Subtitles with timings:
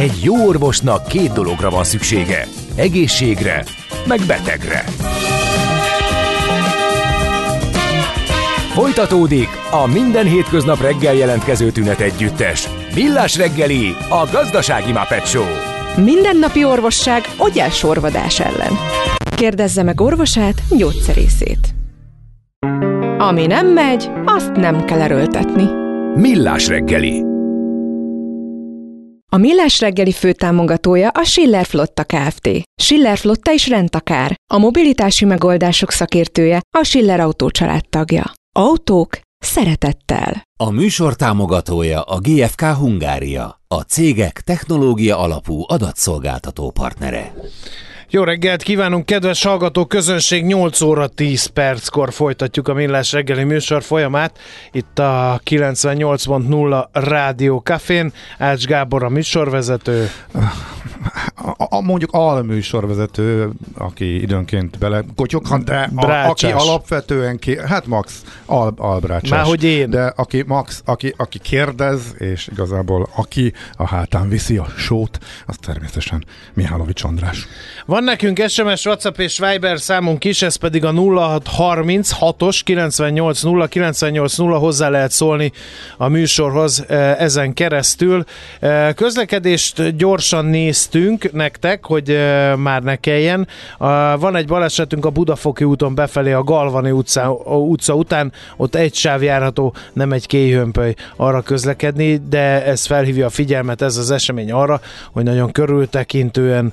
[0.00, 2.46] Egy jó orvosnak két dologra van szüksége.
[2.76, 3.64] Egészségre,
[4.06, 4.84] meg betegre.
[8.72, 12.68] Folytatódik a minden hétköznap reggel jelentkező tünet együttes.
[12.94, 15.44] Millás reggeli, a gazdasági Muppet Show.
[16.04, 17.22] Mindennapi orvosság
[17.70, 18.72] sorvadás ellen.
[19.36, 21.74] Kérdezze meg orvosát, gyógyszerészét.
[23.18, 25.64] Ami nem megy, azt nem kell erőltetni.
[26.14, 27.38] Millás reggeli.
[29.32, 32.48] A Millás reggeli főtámogatója a Schiller Flotta Kft.
[32.82, 34.34] Schiller Flotta is rendtakár.
[34.52, 37.50] A mobilitási megoldások szakértője a Schiller Autó
[37.90, 38.32] tagja.
[38.56, 40.42] Autók szeretettel.
[40.60, 47.34] A műsor támogatója a GFK Hungária, a cégek technológia alapú adatszolgáltató partnere.
[48.12, 50.44] Jó reggelt kívánunk, kedves hallgató közönség!
[50.44, 54.38] 8 óra 10 perckor folytatjuk a Millás reggeli műsor folyamát.
[54.72, 58.12] Itt a 98.0 Rádió Cafén.
[58.38, 60.10] Ács Gábor a műsorvezető.
[61.34, 68.22] A, a, mondjuk alműsorvezető, aki időnként bele kotyoghat, de a, aki alapvetően, ki, hát max
[68.46, 69.30] al, albrácsás.
[69.30, 69.90] Már hogy én.
[69.90, 75.56] De aki max, aki, aki kérdez, és igazából aki a hátán viszi a sót, az
[75.60, 76.24] természetesen
[76.54, 77.46] Mihálovics András.
[77.86, 84.58] Van van nekünk SMS, WhatsApp és Viber számunk is, ez pedig a 0636-os 980 980
[84.58, 85.52] hozzá lehet szólni
[85.96, 88.24] a műsorhoz e, ezen keresztül.
[88.60, 93.48] E, közlekedést gyorsan néztünk nektek, hogy e, már ne kelljen.
[94.18, 99.22] Van egy balesetünk a Budafoki úton befelé a Galvani utca, utca után, ott egy sáv
[99.22, 104.80] járható, nem egy kéjhömpöly arra közlekedni, de ez felhívja a figyelmet, ez az esemény arra,
[105.12, 106.72] hogy nagyon körültekintően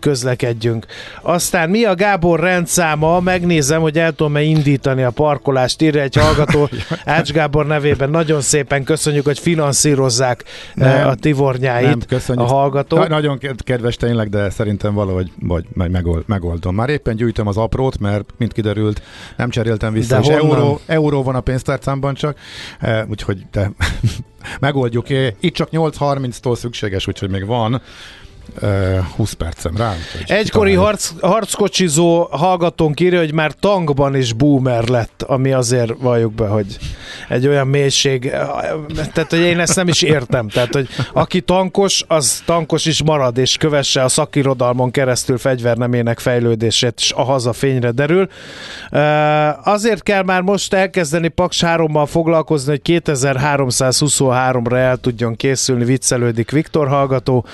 [0.00, 0.86] közlekedni közlekedjünk.
[1.22, 3.20] Aztán mi a Gábor rendszáma?
[3.20, 6.68] Megnézem, hogy el tudom-e indítani a parkolást, írja egy hallgató
[7.04, 8.10] Ács Gábor nevében.
[8.10, 12.96] Nagyon szépen köszönjük, hogy finanszírozzák eh, nem, a tivornyáit nem, a hallgató.
[12.96, 16.74] Na, nagyon kedves tényleg, de szerintem valahogy vagy megold, megoldom.
[16.74, 19.02] Már éppen gyűjtöm az aprót, mert mint kiderült,
[19.36, 22.38] nem cseréltem vissza, de és euró, euró van a pénztárcámban csak,
[22.80, 23.70] eh, úgyhogy de
[24.60, 25.06] megoldjuk.
[25.40, 27.82] Itt csak 8.30-tól szükséges, úgyhogy még van.
[29.16, 29.94] 20 percem rá.
[30.26, 36.46] Egykori harc, harckocsizó hallgatónk írja, hogy már tankban is boomer lett, ami azért valljuk be,
[36.46, 36.76] hogy
[37.28, 38.30] egy olyan mélység,
[39.12, 43.38] tehát hogy én ezt nem is értem, tehát hogy aki tankos, az tankos is marad,
[43.38, 48.28] és kövesse a szakirodalmon keresztül fegyvernemének fejlődését, és a haza fényre derül.
[49.64, 56.88] Azért kell már most elkezdeni Paks 3-mal foglalkozni, hogy 2323-ra el tudjon készülni, viccelődik Viktor
[56.88, 57.46] hallgató.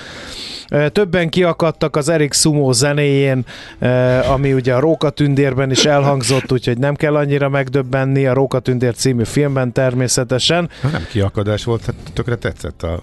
[0.91, 3.45] Többen kiakadtak az Erik Sumo zenéjén,
[4.31, 9.71] ami ugye a Rókatündérben is elhangzott, úgyhogy nem kell annyira megdöbbenni a Rókatündér című filmben
[9.71, 10.69] természetesen.
[10.91, 12.99] Nem kiakadás volt, hát tökre tetszett a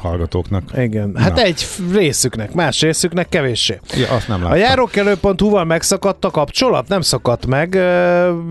[0.00, 0.62] hallgatóknak.
[0.76, 1.42] Igen, hát Na.
[1.42, 3.80] egy részüknek, más részüknek kevéssé.
[3.96, 4.56] Ja, azt nem láttam.
[4.56, 6.88] A járókelő.hu-val megszakadt a kapcsolat?
[6.88, 7.74] Nem szakadt meg,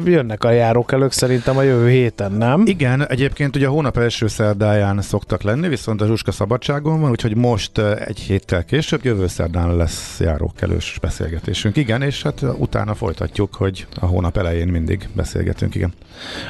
[0.06, 2.64] jönnek a járókelők szerintem a jövő héten, nem?
[2.66, 7.36] Igen, egyébként ugye a hónap első szerdáján szoktak lenni, viszont a Zsuska szabadságon van, úgyhogy
[7.36, 11.78] most egy héttel később, jövő szerdán lesz járókelős beszélgetésünk.
[11.78, 15.94] Igen, és hát utána folytatjuk, hogy a hónap elején mindig beszélgetünk, igen.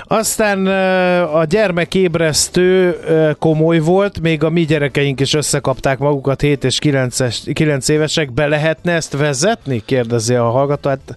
[0.03, 0.67] Aztán
[1.25, 2.97] a gyermekébresztő
[3.39, 8.31] komoly volt, még a mi gyerek gyerekeink is összekapták magukat 7 és 9, 9 évesek,
[8.31, 9.81] be lehetne ezt vezetni?
[9.85, 10.89] Kérdezi a hallgató.
[10.89, 11.15] Hát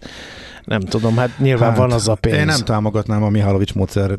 [0.67, 2.37] nem tudom, hát nyilván hát, van az a pénz.
[2.37, 4.11] Én nem támogatnám a Mihálovics módszer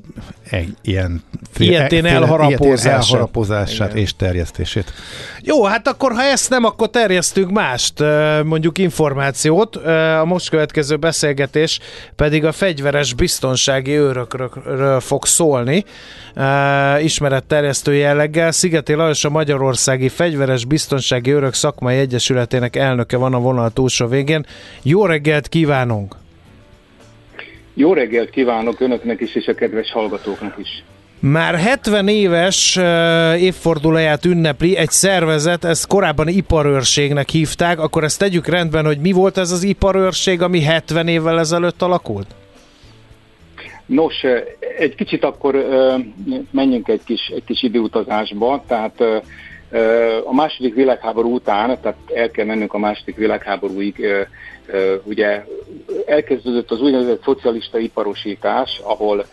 [0.49, 4.93] egy, ilyen fél, ilyetén elharapózását, elharapózását és terjesztését.
[5.41, 8.03] Jó, hát akkor ha ezt nem, akkor terjesztünk mást,
[8.43, 9.75] mondjuk információt.
[10.21, 11.79] A most következő beszélgetés
[12.15, 15.85] pedig a fegyveres biztonsági őrökről fog szólni,
[17.01, 18.51] ismeretterjesztő jelleggel.
[18.51, 24.45] Szigeti Lajos a Magyarországi Fegyveres Biztonsági Őrök Szakmai Egyesületének elnöke van a vonal túlsó végén.
[24.81, 26.15] Jó reggelt kívánunk!
[27.79, 30.83] Jó reggelt kívánok önöknek is, és a kedves hallgatóknak is.
[31.19, 32.79] Már 70 éves
[33.39, 39.37] évfordulóját ünnepli egy szervezet, ezt korábban iparőrségnek hívták, akkor ezt tegyük rendben, hogy mi volt
[39.37, 42.27] ez az iparőrség, ami 70 évvel ezelőtt alakult?
[43.85, 44.23] Nos,
[44.77, 45.65] egy kicsit akkor
[46.51, 49.01] menjünk egy kis, egy kis időutazásba, tehát
[50.25, 54.07] a második világháború után, tehát el kell mennünk a második világháborúig,
[55.03, 55.43] ugye
[56.05, 59.25] elkezdődött az úgynevezett szocialista iparosítás, ahol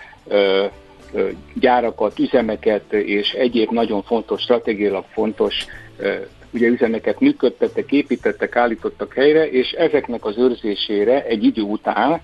[1.54, 5.66] gyárakat, üzemeket és egyéb nagyon fontos, stratégiailag fontos
[6.50, 12.20] ugye üzemeket működtettek, építettek, állítottak helyre, és ezeknek az őrzésére egy idő után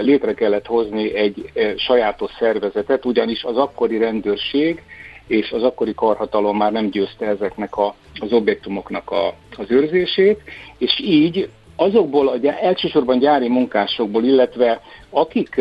[0.00, 4.82] létre kellett hozni egy sajátos szervezetet, ugyanis az akkori rendőrség
[5.26, 10.42] és az akkori karhatalom már nem győzte ezeknek a az objektumoknak a, az őrzését,
[10.78, 11.48] és így
[11.80, 14.80] azokból, a, elsősorban gyári munkásokból, illetve
[15.10, 15.60] akik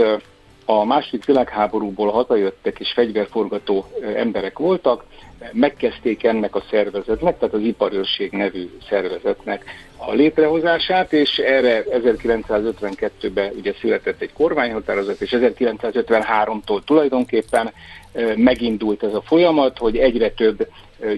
[0.66, 3.86] a második világháborúból hazajöttek és fegyverforgató
[4.16, 5.04] emberek voltak,
[5.52, 9.64] megkezdték ennek a szervezetnek, tehát az iparőrség nevű szervezetnek
[9.98, 17.72] a létrehozását, és erre 1952-ben ugye született egy kormányhatározat, és 1953-tól tulajdonképpen
[18.36, 20.68] megindult ez a folyamat, hogy egyre több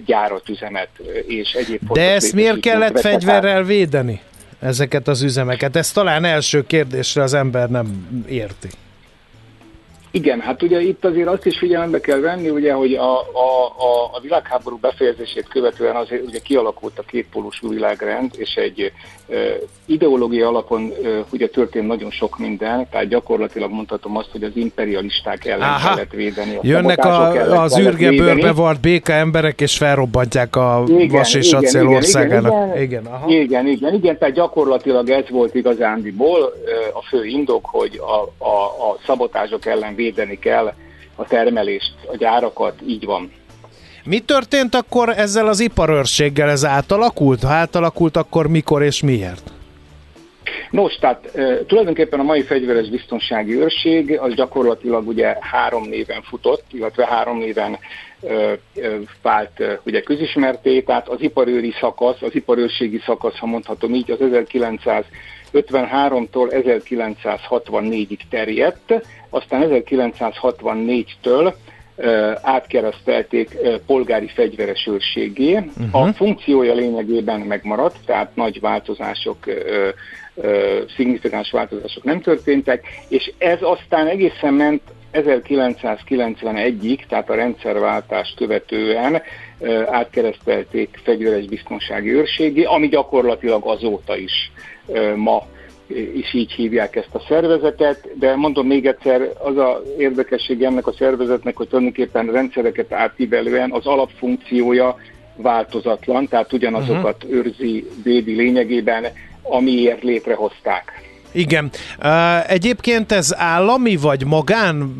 [0.06, 0.88] gyárat, üzemet
[1.26, 4.20] és egyéb De ezt miért kellett fegyverrel védeni?
[4.60, 5.76] Ezeket az üzemeket?
[5.76, 8.68] Ez talán első kérdésre az ember nem érti.
[10.12, 14.10] Igen, hát ugye itt azért azt is figyelembe kell venni, ugye, hogy a, a, a,
[14.12, 18.92] a világháború befejezését követően azért ugye kialakult a kétpólusú világrend, és egy
[19.28, 19.34] e,
[19.86, 25.46] ideológia alapon e, ugye történt nagyon sok minden, tehát gyakorlatilag mondhatom azt, hogy az imperialisták
[25.46, 25.88] ellen Aha.
[25.88, 26.56] kellett védeni.
[26.56, 31.64] A Jönnek a, az űrgebőrbe vart béka emberek, és felrobbantják a igen, vas és igen,
[31.64, 32.52] acél igen, országának.
[32.52, 33.28] Igen, igen, igen, aha.
[33.28, 36.52] igen, igen, igen, tehát gyakorlatilag ez volt igazándiból
[36.92, 40.74] a fő indok, hogy a, a, a szabotázsok ellen védeni kell
[41.14, 43.32] a termelést, a gyárakat, így van.
[44.04, 46.50] Mi történt akkor ezzel az iparőrséggel?
[46.50, 47.42] Ez átalakult?
[47.42, 49.50] Ha átalakult, akkor mikor és miért?
[50.70, 56.64] Nos, tehát e, tulajdonképpen a mai fegyveres biztonsági őrség az gyakorlatilag ugye három néven futott,
[56.72, 57.78] illetve három néven
[58.22, 58.58] e, e,
[59.22, 64.20] vált e, ugye közismerté, tehát az iparőri szakasz, az iparőrségi szakasz, ha mondhatom így, az
[64.20, 65.04] 1900
[65.52, 68.94] 53-tól 1964-ig terjedt,
[69.30, 71.54] aztán 1964-től
[72.42, 73.56] átkeresztelték
[73.86, 75.54] polgári fegyveres őrségé.
[75.54, 76.06] Uh-huh.
[76.06, 79.36] A funkciója lényegében megmaradt, tehát nagy változások,
[80.96, 84.82] szignifikáns változások nem történtek, és ez aztán egészen ment
[85.12, 89.22] 1991-ig, tehát a rendszerváltást követően
[89.86, 94.52] átkeresztelték fegyveres biztonsági őrségé, ami gyakorlatilag azóta is
[95.16, 95.46] ma
[96.14, 100.92] is így hívják ezt a szervezetet, de mondom még egyszer, az a érdekesség ennek a
[100.92, 104.96] szervezetnek, hogy tulajdonképpen rendszereket átívelően az alapfunkciója
[105.36, 107.38] változatlan, tehát ugyanazokat uh-huh.
[107.38, 109.04] őrzi, védi lényegében,
[109.42, 111.08] amiért létrehozták.
[111.32, 111.70] Igen.
[112.46, 114.96] Egyébként ez állami, vagy magán,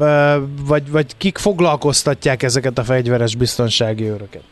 [0.66, 4.42] vagy, vagy kik foglalkoztatják ezeket a fegyveres biztonsági őröket?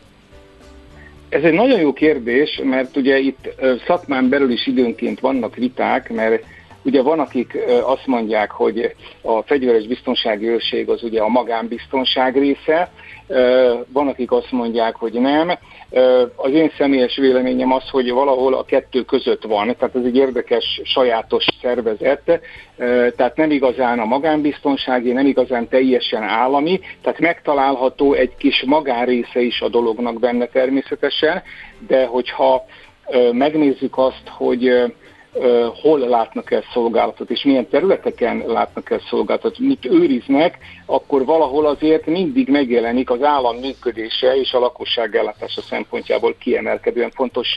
[1.28, 3.48] Ez egy nagyon jó kérdés, mert ugye itt
[3.86, 6.44] szakmán belül is időnként vannak viták, mert
[6.82, 12.90] ugye van, akik azt mondják, hogy a fegyveres biztonsági őrség az ugye a magánbiztonság része,
[13.92, 15.48] van, akik azt mondják, hogy nem.
[16.36, 20.80] Az én személyes véleményem az, hogy valahol a kettő között van, tehát ez egy érdekes,
[20.84, 22.40] sajátos szervezet,
[23.16, 29.60] tehát nem igazán a magánbiztonsági, nem igazán teljesen állami, tehát megtalálható egy kis magánrésze is
[29.60, 31.42] a dolognak benne természetesen,
[31.86, 32.64] de hogyha
[33.32, 34.92] megnézzük azt, hogy
[35.82, 42.06] hol látnak el szolgálatot, és milyen területeken látnak el szolgálatot, mit őriznek, akkor valahol azért
[42.06, 47.48] mindig megjelenik az állam működése és a lakosság ellátása szempontjából kiemelkedően fontos.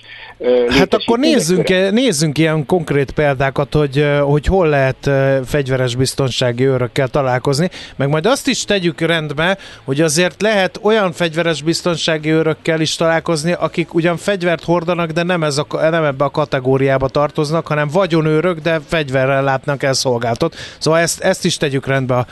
[0.68, 5.10] Hát akkor nézzünk, nézzünk ilyen konkrét példákat, hogy, hogy hol lehet
[5.46, 11.62] fegyveres biztonsági őrökkel találkozni, meg majd azt is tegyük rendbe, hogy azért lehet olyan fegyveres
[11.62, 16.30] biztonsági őrökkel is találkozni, akik ugyan fegyvert hordanak, de nem, ez a, nem ebbe a
[16.30, 20.56] kategóriába tartoznak, hanem vagyonőrök, de fegyverrel látnak el szolgáltat.
[20.78, 22.26] Szóval ezt, ezt is tegyük rendbe a,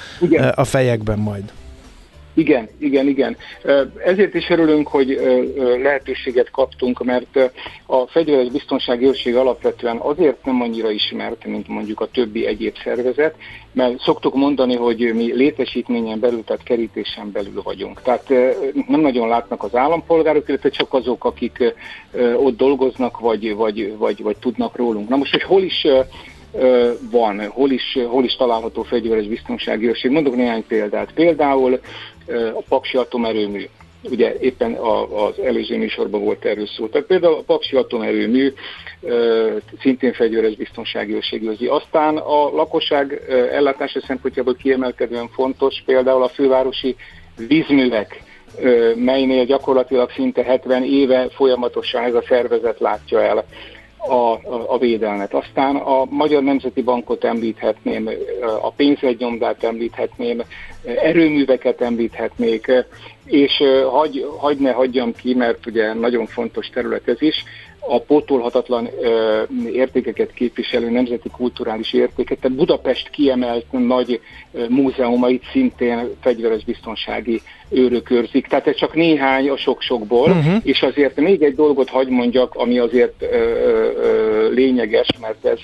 [0.56, 1.44] a fejekben majd.
[2.34, 3.38] Igen, igen, igen.
[4.06, 5.20] Ezért is örülünk, hogy
[5.82, 7.52] lehetőséget kaptunk, mert
[7.86, 13.36] a fegyveres biztonsági őrség alapvetően azért nem annyira ismert, mint mondjuk a többi egyéb szervezet,
[13.72, 18.02] mert szoktuk mondani, hogy mi létesítményen belül, tehát kerítésen belül vagyunk.
[18.02, 18.30] Tehát
[18.88, 21.74] nem nagyon látnak az állampolgárok, illetve csak azok, akik
[22.36, 25.10] ott dolgoznak, vagy, vagy, vagy, vagy tudnak rólunk.
[25.10, 25.88] Na most, hogy hol is
[27.12, 30.12] van, hol is, hol is található fegyveres biztonsági őrség.
[30.12, 31.14] Mondok néhány példát.
[31.14, 31.80] Például
[32.54, 33.66] a Paksi atomerőmű.
[34.04, 36.88] Ugye éppen az előző műsorban volt erről szó.
[36.88, 38.54] Tehát például a Paksi atomerőmű
[39.82, 41.66] szintén fegyveres biztonsági őrségőzi.
[41.66, 43.22] Aztán a lakosság
[43.52, 46.96] ellátása szempontjából kiemelkedően fontos például a fővárosi
[47.48, 48.24] vízművek,
[48.96, 53.46] melynél gyakorlatilag szinte 70 éve folyamatosan ez a szervezet látja el
[53.98, 55.34] a, a, a védelmet.
[55.34, 58.10] Aztán a Magyar Nemzeti Bankot említhetném,
[58.62, 60.42] a pénzegynyomdát említhetném,
[60.84, 62.72] erőműveket említhetnék,
[63.26, 67.44] és hagy, hagy ne hagyjam ki, mert ugye nagyon fontos terület ez is,
[67.80, 69.42] a pótolhatatlan ö,
[69.74, 74.22] értékeket képviselő nemzeti kulturális értéket, tehát Budapest kiemelt nagy
[74.52, 78.48] ö, múzeumait szintén fegyveres biztonsági őrök őrzik.
[78.48, 80.62] Tehát ez csak néhány a sok-sokból, uh-huh.
[80.64, 85.60] és azért még egy dolgot hagy mondjak, ami azért ö, ö, lényeges, mert ez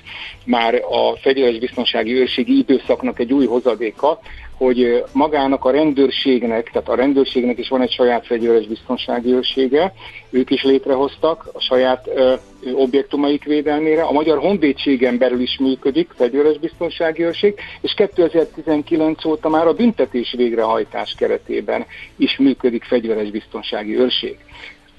[0.45, 4.19] már a fegyveres biztonsági őrségi időszaknak egy új hozadéka,
[4.57, 9.93] hogy magának a rendőrségnek, tehát a rendőrségnek is van egy saját fegyveres biztonsági őrsége,
[10.29, 12.33] ők is létrehoztak a saját ö,
[12.73, 14.01] objektumaik védelmére.
[14.01, 20.33] A Magyar Honvédségen belül is működik fegyveres biztonsági őrség, és 2019 óta már a büntetés
[20.37, 21.85] végrehajtás keretében
[22.15, 24.37] is működik fegyveres biztonsági őrség.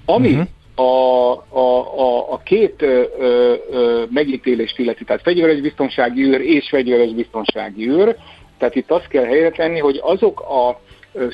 [0.05, 0.47] Ami uh-huh
[0.79, 7.13] a, a, a, a két ö, ö, megítélést illeti, tehát fegyveres biztonsági őr és fegyveres
[7.13, 8.17] biztonsági őr,
[8.59, 10.81] tehát itt azt kell helyre tenni, hogy azok a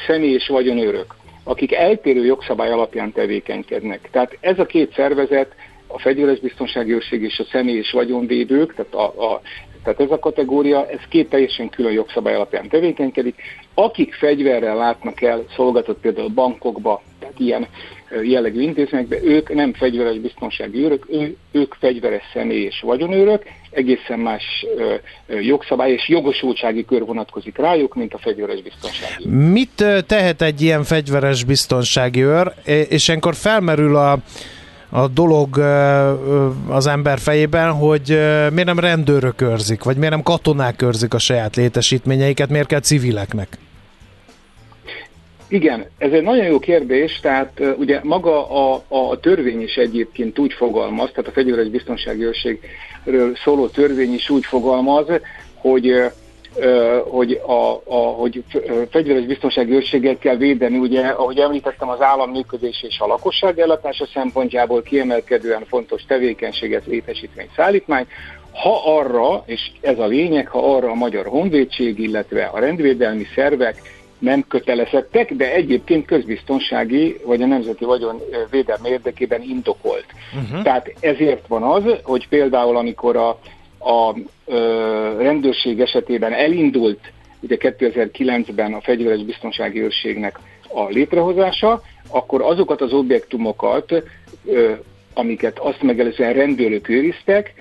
[0.06, 1.14] személy és vagyonőrök,
[1.44, 4.08] akik eltérő jogszabály alapján tevékenykednek.
[4.10, 5.54] Tehát ez a két szervezet,
[5.86, 9.40] a fegyveres biztonsági őrség és a személy és vagyonvédők, tehát, a, a,
[9.82, 13.42] tehát ez a kategória, ez két teljesen külön jogszabály alapján tevékenykedik.
[13.74, 17.66] Akik fegyverrel látnak el szolgáltat például bankokba, tehát ilyen
[18.22, 24.42] jellegű intézményekbe, ők nem fegyveres biztonsági őrök, ő, ők fegyveres személy és vagyonőrök, egészen más
[25.40, 29.32] jogszabály és jogosultsági kör vonatkozik rájuk, mint a fegyveres biztonsági őr.
[29.32, 32.52] Mit tehet egy ilyen fegyveres biztonsági őr,
[32.88, 34.18] és enkor felmerül a
[34.94, 35.58] a dolog
[36.68, 38.08] az ember fejében, hogy
[38.50, 43.58] miért nem rendőrök őrzik, vagy miért nem katonák őrzik a saját létesítményeiket, miért kell civileknek?
[45.52, 50.52] Igen, ez egy nagyon jó kérdés, tehát ugye maga a, a törvény is egyébként úgy
[50.52, 55.06] fogalmaz, tehát a fegyveres biztonsági őrségről szóló törvény is úgy fogalmaz,
[55.54, 56.10] hogy
[57.04, 58.44] hogy a, a hogy
[58.90, 64.06] fegyveres biztonsági őrséget kell védeni, ugye, ahogy említettem, az állam működés és a lakosság ellátása
[64.14, 68.06] szempontjából kiemelkedően fontos tevékenységet létesítmény szállítmány,
[68.52, 74.01] ha arra, és ez a lényeg, ha arra a Magyar Honvédség, illetve a rendvédelmi szervek
[74.22, 80.06] nem kötelezettek, de egyébként közbiztonsági vagy a nemzeti vagyon védelme érdekében indokolt.
[80.34, 80.62] Uh-huh.
[80.62, 83.28] Tehát ezért van az, hogy például amikor a,
[83.78, 84.56] a ö,
[85.18, 90.38] rendőrség esetében elindult ugye 2009-ben a fegyveres biztonsági őrségnek
[90.68, 94.02] a létrehozása, akkor azokat az objektumokat,
[94.44, 94.72] ö,
[95.14, 97.54] amiket azt megelőzően rendőrök őriztek,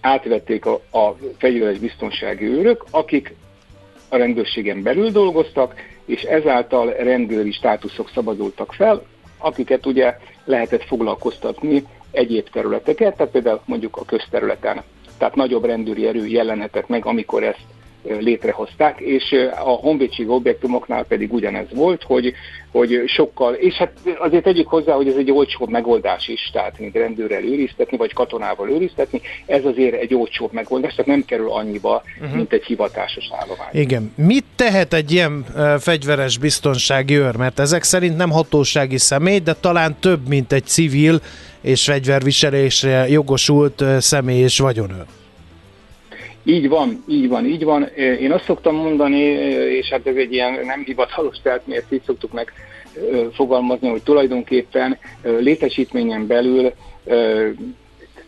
[0.00, 3.34] átvették a, a fegyveres biztonsági őrök, akik
[4.08, 9.02] a rendőrségen belül dolgoztak, és ezáltal rendőri státuszok szabadultak fel,
[9.38, 14.82] akiket ugye lehetett foglalkoztatni egyéb területeket, tehát például mondjuk a közterületen.
[15.18, 17.64] Tehát nagyobb rendőri erő jelenhetett meg, amikor ezt
[18.04, 19.34] létrehozták, és
[19.64, 22.32] a honvédség objektumoknál pedig ugyanez volt, hogy,
[22.70, 26.94] hogy sokkal, és hát azért tegyük hozzá, hogy ez egy olcsóbb megoldás is, tehát mint
[26.94, 32.36] rendőrrel őriztetni, vagy katonával őriztetni, ez azért egy olcsóbb megoldás, tehát nem kerül annyiba, uh-huh.
[32.36, 33.68] mint egy hivatásos állomány.
[33.72, 34.12] Igen.
[34.16, 37.36] Mit tehet egy ilyen uh, fegyveres biztonsági őr?
[37.36, 41.20] Mert ezek szerint nem hatósági személy, de talán több, mint egy civil
[41.60, 45.04] és fegyverviselésre jogosult uh, személy és vagyonőr.
[46.44, 47.82] Így van, így van, így van.
[47.96, 49.20] Én azt szoktam mondani,
[49.78, 52.52] és hát ez egy ilyen nem hivatalos, tehát mi ezt így szoktuk meg
[53.32, 56.72] fogalmazni, hogy tulajdonképpen létesítményen belül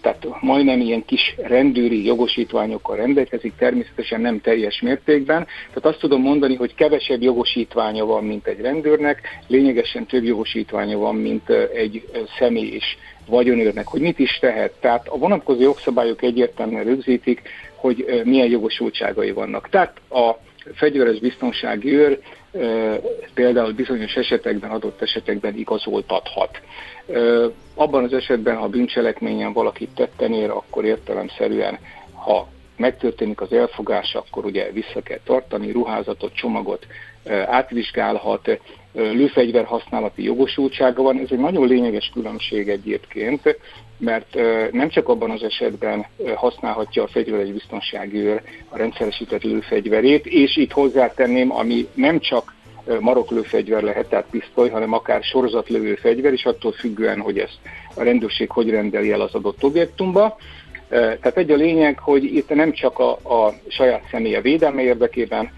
[0.06, 5.46] tehát majdnem ilyen kis rendőri jogosítványokkal rendelkezik, természetesen nem teljes mértékben.
[5.68, 11.14] Tehát azt tudom mondani, hogy kevesebb jogosítványa van, mint egy rendőrnek, lényegesen több jogosítványa van,
[11.14, 12.08] mint egy
[12.38, 14.72] személy is vagyonőrnek, hogy mit is tehet.
[14.80, 17.42] Tehát a vonatkozó jogszabályok egyértelműen rögzítik,
[17.76, 19.68] hogy milyen jogosultságai vannak.
[19.68, 20.36] Tehát a
[20.74, 22.18] fegyveres biztonsági őr
[23.34, 26.60] például bizonyos esetekben, adott esetekben igazoltathat.
[27.74, 31.78] Abban az esetben, ha bűncselekményen valakit tetten ér, akkor értelemszerűen,
[32.12, 36.86] ha megtörténik az elfogás, akkor ugye vissza kell tartani, ruházatot, csomagot
[37.46, 38.60] átvizsgálhat,
[38.92, 41.18] lőfegyver használati jogosultsága van.
[41.18, 43.58] Ez egy nagyon lényeges különbség egyébként,
[43.98, 44.34] mert
[44.72, 50.72] nem csak abban az esetben használhatja a fegyveres biztonsági őr a rendszeresített lőfegyverét, és itt
[50.72, 52.54] hozzátenném, ami nem csak
[53.00, 57.58] maroklőfegyver lehet, tehát pisztoly, hanem akár sorozatlövő fegyver, és attól függően, hogy ezt
[57.94, 60.36] a rendőrség hogy rendeli el az adott objektumba.
[60.88, 65.50] Tehát egy a lényeg, hogy itt nem csak a, a saját személye védelme érdekében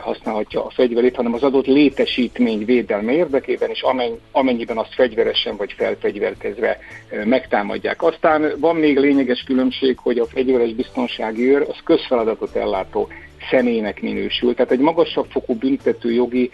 [0.00, 3.84] használhatja a fegyverét, hanem az adott létesítmény védelme érdekében, és
[4.32, 6.78] amennyiben azt fegyveresen vagy felfegyverkezve
[7.24, 8.02] megtámadják.
[8.02, 13.08] Aztán van még lényeges különbség, hogy a fegyveres biztonsági őr az közfeladatot ellátó
[13.50, 14.54] személynek minősül.
[14.54, 16.50] Tehát egy magasabb fokú büntető jogi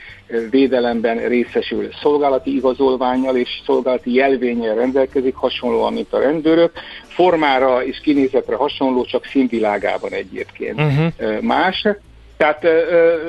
[0.51, 1.89] védelemben részesül.
[2.01, 6.73] Szolgálati igazolványjal és szolgálati jelvényel rendelkezik, hasonlóan, mint a rendőrök.
[7.07, 11.41] Formára és kinézetre hasonló, csak színvilágában egyébként uh-huh.
[11.41, 11.87] más.
[12.37, 12.61] Tehát,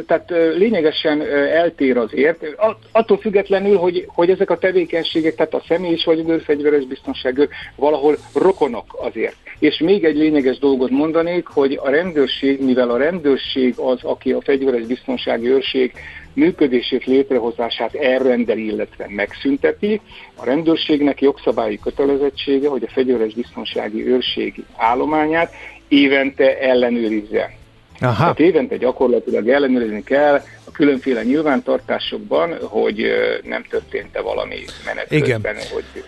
[0.06, 1.22] tehát lényegesen
[1.52, 2.46] eltér azért,
[2.92, 7.50] attól függetlenül, hogy, hogy ezek a tevékenységek, tehát a személy és vagy a fegyveres biztonság
[7.76, 9.36] valahol rokonok azért.
[9.60, 14.42] És még egy lényeges dolgot mondanék, hogy a rendőrség, mivel a rendőrség az, aki a
[14.42, 15.92] fegyveres biztonsági őrség
[16.34, 20.02] működését, létrehozását elrendeli, illetve megszünteti,
[20.36, 25.54] a rendőrségnek jogszabályi kötelezettsége, hogy a fegyveres biztonsági őrség állományát
[25.88, 27.57] évente ellenőrizze.
[28.00, 28.16] Aha.
[28.16, 33.06] Tehát évente gyakorlatilag ellenőrizni kell a különféle nyilvántartásokban, hogy
[33.44, 35.42] nem történt-e valami menet Igen.
[35.42, 36.04] közben, hogy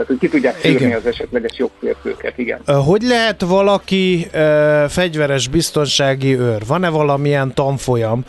[0.00, 2.60] tehát, hogy ki tudják szűrni az esetleges jogsértőket, igen.
[2.84, 6.62] Hogy lehet valaki uh, fegyveres biztonsági őr?
[6.66, 8.24] Van-e valamilyen tanfolyam,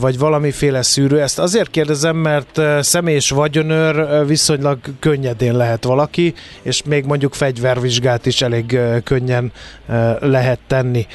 [0.00, 1.20] vagy valamiféle szűrő.
[1.20, 8.42] Ezt azért kérdezem, mert személyes vagyonőr viszonylag könnyedén lehet valaki, és még mondjuk fegyvervizsgát is
[8.42, 9.52] elég könnyen
[10.20, 11.06] lehet tenni.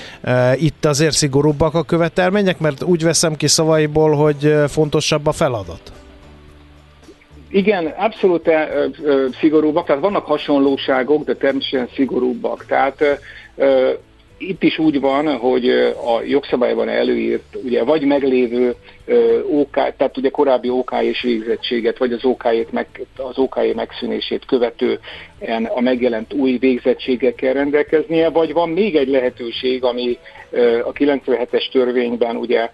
[0.56, 5.92] Itt azért szigorúbbak a követelmények, mert úgy veszem ki szavaiból, hogy fontosabb a feladat.
[7.51, 8.50] Igen, abszolút
[9.39, 12.66] szigorúbbak, tehát vannak hasonlóságok, de természetesen szigorúbbak.
[12.66, 13.04] Tehát
[14.39, 18.75] itt is úgy van, hogy a jogszabályban előírt, ugye vagy meglévő
[19.51, 25.65] OK, tehát ugye korábbi OK és végzettséget, vagy az OK, meg, az OK megszűnését követően
[25.65, 30.17] a megjelent új végzettségekkel rendelkeznie, vagy van még egy lehetőség, ami
[30.84, 32.69] a 97-es törvényben ugye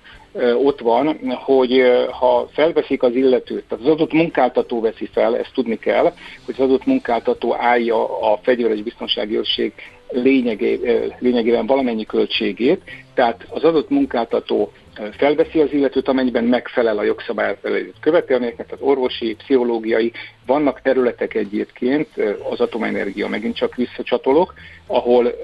[0.64, 1.84] ott van, hogy
[2.20, 6.14] ha felveszik az illetőt, tehát az adott munkáltató veszi fel, ezt tudni kell,
[6.46, 9.74] hogy az adott munkáltató állja a fegyveres biztonsági őrség
[10.10, 10.80] lényegé,
[11.20, 12.82] lényegében valamennyi költségét,
[13.14, 14.72] tehát az adott munkáltató
[15.18, 17.58] felveszi az illetőt, amennyiben megfelel a jogszabály
[18.00, 20.12] követelményeknek, tehát orvosi, pszichológiai,
[20.46, 22.08] vannak területek egyébként,
[22.50, 24.54] az atomenergia megint csak visszacsatolok,
[24.88, 25.36] ahol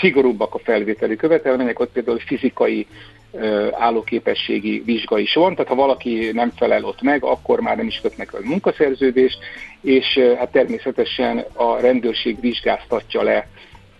[0.00, 2.86] szigorúbbak a felvételi követelmények, ott például fizikai
[3.72, 8.00] állóképességi vizsga is van, tehát ha valaki nem felel ott meg, akkor már nem is
[8.02, 9.38] kötnek a munkaszerződést,
[9.82, 13.48] és hát természetesen a rendőrség vizsgáztatja le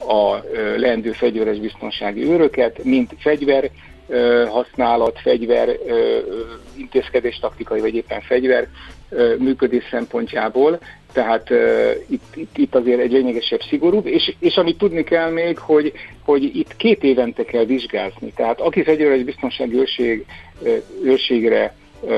[0.09, 0.45] a
[0.77, 3.71] leendő fegyveres biztonsági őröket, mint fegyver
[4.49, 5.79] használat, fegyver
[6.77, 8.69] intézkedés taktikai, vagy éppen fegyver
[9.39, 10.79] működés szempontjából,
[11.13, 15.59] tehát uh, itt, itt, itt azért egy lényegesebb szigorúbb, és, és amit tudni kell még,
[15.59, 15.93] hogy,
[16.25, 18.33] hogy itt két évente kell vizsgázni.
[18.37, 20.27] Tehát aki fegyveres biztonsági őrség,
[21.05, 21.75] őrségre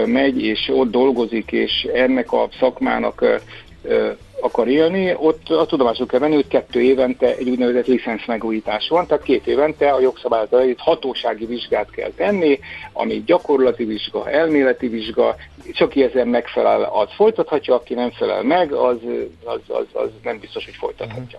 [0.07, 3.40] megy, és ott dolgozik, és ennek a szakmának
[4.42, 9.07] akar élni, ott a tudomásul kell venni, hogy kettő évente egy úgynevezett licensz megújítás van,
[9.07, 12.59] tehát két évente a jogszabályt hatósági vizsgát kell tenni,
[12.92, 18.72] ami gyakorlati vizsga, elméleti vizsga, és aki ezen megfelel, az folytathatja, aki nem felel meg,
[18.72, 18.96] az,
[19.44, 21.38] az, az, az nem biztos, hogy folytathatja.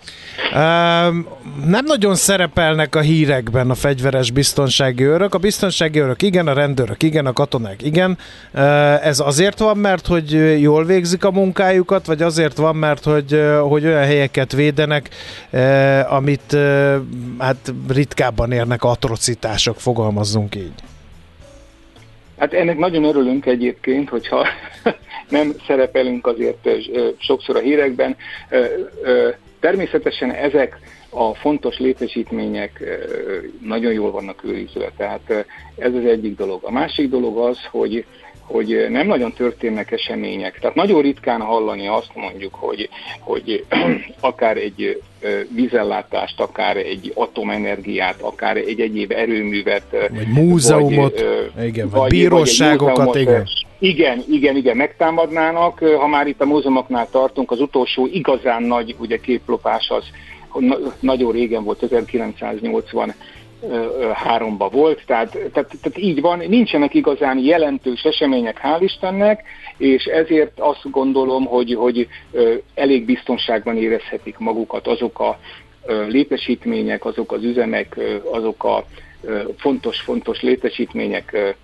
[0.52, 1.28] Um,
[1.66, 5.34] nem nagyon szerepelnek a hírekben a fegyveres biztonsági őrök.
[5.34, 8.18] A biztonsági őrök igen, a rendőrök igen, a katonák igen.
[8.54, 13.42] Uh, ez azért van, mert hogy jól végzik a munkájukat, vagy azért van, mert hogy,
[13.62, 15.10] hogy olyan helyeket védenek,
[16.10, 16.58] amit
[17.38, 20.74] hát ritkábban érnek atrocitások, fogalmazzunk így.
[22.38, 24.48] Hát ennek nagyon örülünk egyébként, hogyha
[25.30, 26.70] nem szerepelünk azért
[27.18, 28.16] sokszor a hírekben.
[29.60, 30.80] Természetesen ezek
[31.10, 32.84] a fontos létesítmények
[33.62, 35.46] nagyon jól vannak őrizve, tehát
[35.78, 36.64] ez az egyik dolog.
[36.64, 38.06] A másik dolog az, hogy
[38.46, 40.60] hogy nem nagyon történnek események.
[40.60, 43.66] Tehát nagyon ritkán hallani azt mondjuk, hogy, hogy
[44.20, 45.02] akár egy
[45.50, 49.84] vízellátást, akár egy atomenergiát, akár egy egyéb erőművet.
[49.92, 51.26] Vagy múzeumot,
[51.56, 53.48] vagy, igen, vagy, vagy bíróságokat, vagy igen.
[53.80, 55.80] Igen, igen, igen, megtámadnának.
[55.80, 60.04] Ha már itt a múzeumoknál tartunk, az utolsó igazán nagy ugye, képlopás az
[61.00, 63.14] nagyon régen volt, 1980
[64.14, 69.44] háromba volt, tehát, tehát, tehát így van, nincsenek igazán jelentős események, hál' Istennek,
[69.78, 72.08] és ezért azt gondolom, hogy, hogy
[72.74, 75.40] elég biztonságban érezhetik magukat azok a
[76.08, 78.00] létesítmények, azok az üzemek,
[78.32, 78.86] azok a
[79.58, 81.56] fontos-fontos létesítmények,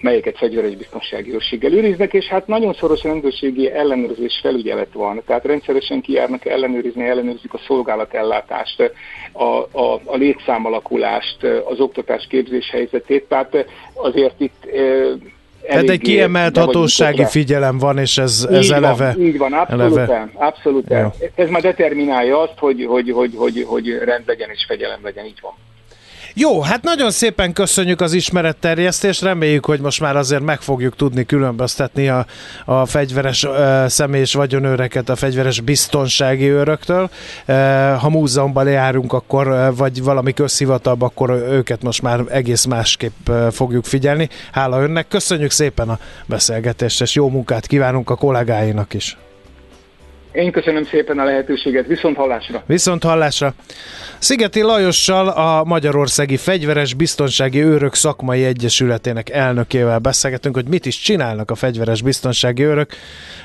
[0.00, 6.00] melyeket fegyveres biztonsági őrséggel őriznek, és hát nagyon szoros rendőrségi ellenőrzés felügyelet van, tehát rendszeresen
[6.00, 8.92] kijárnak ellenőrizni, ellenőrzik a szolgálatellátást,
[9.32, 14.66] a, a, a létszámalakulást, az oktatás képzés helyzetét, tehát azért itt
[15.66, 19.12] tehát egy kiemelt hatósági figyelem van, és ez, ez így eleve...
[19.16, 20.30] Van, így van, abszolút, eleve.
[20.34, 20.94] abszolút.
[21.34, 25.38] Ez már determinálja azt, hogy, hogy, hogy, hogy, hogy rend legyen és fegyelem legyen, így
[25.40, 25.52] van.
[26.40, 31.24] Jó, hát nagyon szépen köszönjük az ismeretterjesztést, reméljük, hogy most már azért meg fogjuk tudni
[31.24, 32.26] különböztetni a,
[32.64, 37.10] a fegyveres uh, személy és vagyonőreket a fegyveres biztonsági őröktől.
[37.48, 37.54] Uh,
[37.94, 44.28] ha múzeumban járunk, akkor, vagy valami közhivatalba, akkor őket most már egész másképp fogjuk figyelni.
[44.52, 49.16] Hála önnek, köszönjük szépen a beszélgetést, és jó munkát kívánunk a kollégáinak is.
[50.32, 52.62] Én köszönöm szépen a lehetőséget, viszont hallásra.
[52.66, 53.54] Viszont hallásra.
[54.18, 61.50] Szigeti Lajossal, a Magyarországi Fegyveres Biztonsági Őrök Szakmai Egyesületének elnökével beszélgetünk, hogy mit is csinálnak
[61.50, 62.90] a fegyveres biztonsági őrök.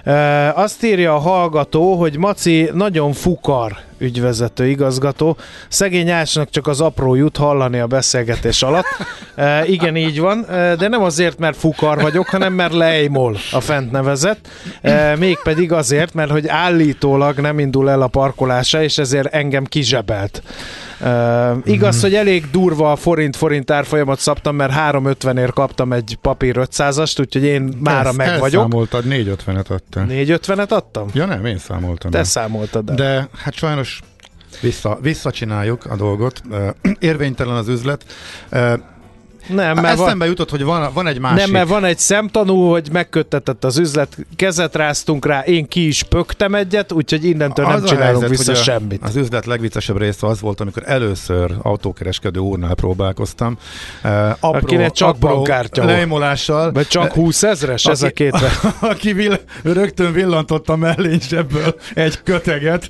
[0.03, 3.71] E, azt írja a hallgató, hogy Maci nagyon fukar
[4.03, 5.37] ügyvezető igazgató.
[5.67, 8.85] Szegény Ásnak csak az apró jut hallani a beszélgetés alatt.
[9.35, 13.59] E, igen, így van, e, de nem azért, mert fukar vagyok, hanem mert lejmol a
[13.59, 14.47] fent nevezett.
[14.81, 20.41] E, mégpedig azért, mert hogy állítólag nem indul el a parkolása, és ezért engem kizsebelt.
[21.01, 22.01] Uh, igaz, mm.
[22.01, 27.73] hogy elég durva a forint-forint árfolyamat szabtam, mert 350-ért kaptam egy papír 500-ast, úgyhogy én
[27.79, 28.62] mára Ezt meg vagyok.
[28.62, 30.06] számoltad, 450-et adtál.
[30.10, 31.08] 450-et adtam?
[31.13, 32.12] Ja nem, én számoltam.
[32.12, 32.95] Te számoltad el.
[32.95, 33.99] De hát sajnos
[34.62, 36.41] vissza, visszacsináljuk a dolgot.
[36.99, 38.06] Érvénytelen az üzlet.
[39.47, 41.38] Nem, mert Eszembe van, jutott, hogy van, van egy másik.
[41.38, 46.03] Nem, mert van egy szemtanú, hogy megköttetett az üzlet, kezet ráztunk rá, én ki is
[46.03, 49.03] pöktem egyet, úgyhogy innentől az nem csinálunk helyzet, vissza a, semmit.
[49.03, 53.58] Az üzlet legviccesebb része az volt, amikor először autókereskedő úrnál próbálkoztam.
[54.03, 56.71] Uh, apró, Akinek csak bankkártya lemolással.
[56.71, 58.36] Vagy csak 20 ezres, ez a két.
[58.79, 62.88] Aki vill, rögtön villantott a mellénysebből egy köteget,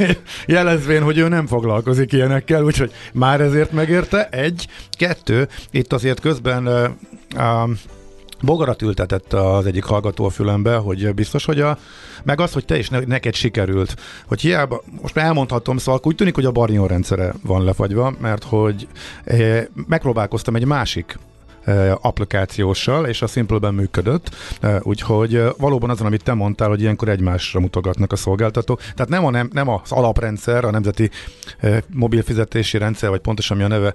[0.46, 4.28] jelezvén, hogy ő nem foglalkozik ilyenekkel, úgyhogy már ezért megérte.
[4.28, 4.66] Egy,
[4.96, 6.66] kettő, itt azért közben
[7.36, 7.68] a
[8.42, 11.78] bogarat ültetett az egyik hallgató a fülembe, hogy biztos, hogy a,
[12.24, 16.34] meg az, hogy te is ne, neked sikerült, hogy hiába, most elmondhatom, szóval úgy tűnik,
[16.34, 18.88] hogy a Barnion rendszere van lefagyva, mert hogy
[19.24, 21.18] eh, megpróbálkoztam egy másik
[22.00, 24.30] applikációssal, és a Simple-ben működött,
[24.82, 28.80] úgyhogy valóban azon, amit te mondtál, hogy ilyenkor egymásra mutogatnak a szolgáltatók.
[28.80, 31.10] Tehát nem, a, nem, nem az alaprendszer, a nemzeti
[31.92, 33.94] mobil fizetési rendszer, vagy pontosan mi a neve,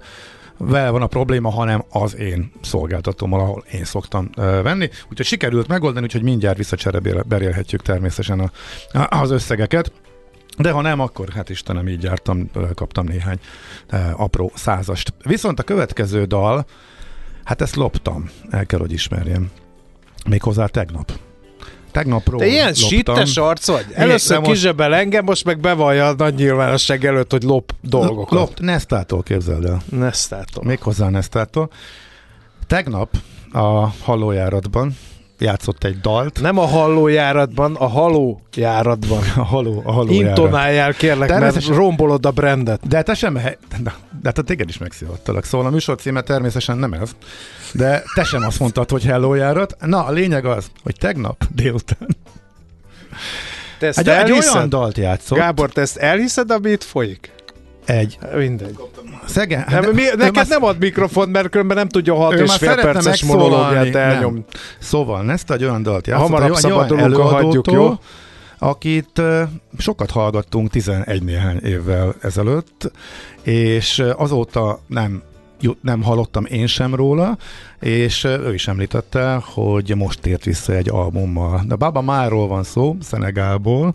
[0.56, 4.88] vele van a probléma, hanem az én szolgáltatómmal, ahol én szoktam venni.
[5.10, 8.50] Úgyhogy sikerült megoldani, úgyhogy mindjárt visszacserebélhetjük természetesen a,
[9.20, 9.92] az összegeket.
[10.58, 13.38] De ha nem, akkor hát Istenem, így jártam, kaptam néhány
[14.16, 15.14] apró százast.
[15.24, 16.66] Viszont a következő dal,
[17.44, 19.50] hát ezt loptam, el kell, hogy ismerjem.
[20.28, 21.12] Méghozzá tegnap.
[21.92, 23.86] Tegnapról Te ilyen sittes arc vagy?
[23.94, 24.50] Először most...
[24.50, 28.38] kizsebel engem, most meg bevallja a nagy nyilvánosság előtt, hogy lop dolgokat.
[28.38, 29.82] Lop, Nestától képzeld el.
[29.90, 30.64] Nestától.
[30.64, 31.70] Méghozzá Nestától.
[32.66, 33.16] Tegnap
[33.52, 34.96] a hallójáratban
[35.42, 36.40] játszott egy dalt.
[36.40, 39.22] Nem a hallójáratban, a halójáratban.
[39.36, 40.38] A haló, a halójárat.
[40.38, 42.88] Intonáljál kérlek, mert rombolod a brandet.
[42.88, 45.44] De te sem, de, de hát téged is megszívottalak.
[45.44, 47.10] Szóval a műsor címe természetesen nem ez.
[47.72, 49.76] De te sem azt mondtad, hogy hallójárat.
[49.80, 52.08] Na, a lényeg az, hogy tegnap délután
[53.82, 55.38] te ezt egy, egy olyan dalt játszott.
[55.38, 57.32] Gábor, te ezt elhiszed, ami itt folyik?
[57.84, 58.18] Egy.
[58.36, 58.76] Mindegy.
[59.26, 63.24] Szegen, nem, mi, neked nem ad mikrofon, mert különben nem tudja 6 és fél perces
[63.24, 64.44] monológiát elnyom.
[64.78, 66.28] Szóval ezt egy olyan dalt játszott.
[66.28, 67.94] Hamarabb szabadulunk, hagyjuk, jó?
[68.58, 69.42] akit uh,
[69.78, 72.92] sokat hallgattunk 11 néhány évvel ezelőtt,
[73.42, 75.22] és azóta nem
[75.80, 77.38] nem hallottam én sem róla,
[77.80, 81.62] és ő is említette, hogy most tért vissza egy albummal.
[81.66, 83.94] De Baba Máról van szó, Szenegálból,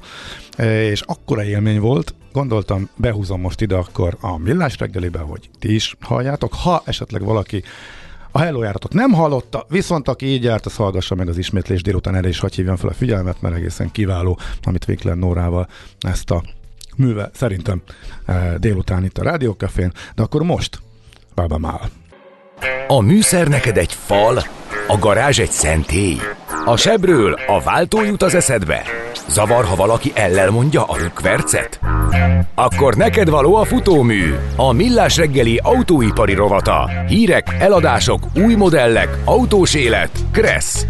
[0.57, 5.95] és akkora élmény volt, gondoltam, behúzom most ide akkor a millás reggelibe, hogy ti is
[5.99, 6.53] halljátok.
[6.53, 7.63] Ha esetleg valaki
[8.31, 12.15] a Hello járatot nem hallotta, viszont aki így járt, az hallgassa meg az ismétlés délután
[12.15, 15.67] erre is hagy hívjam fel a figyelmet, mert egészen kiváló, amit Vikler Nórával
[15.99, 16.43] ezt a
[16.95, 17.81] műve szerintem
[18.57, 20.79] délután itt a Rádiókafén, de akkor most
[21.37, 21.81] Baba Mál.
[22.87, 24.43] A műszer neked egy fal,
[24.87, 26.17] a garázs egy szentély.
[26.65, 28.81] A sebről a váltó jut az eszedbe.
[29.27, 31.79] Zavar, ha valaki ellel mondja a rükvercet?
[32.55, 36.89] Akkor neked való a futómű, a millás reggeli autóipari rovata.
[37.07, 40.11] Hírek, eladások, új modellek, autós élet.
[40.31, 40.85] Kressz.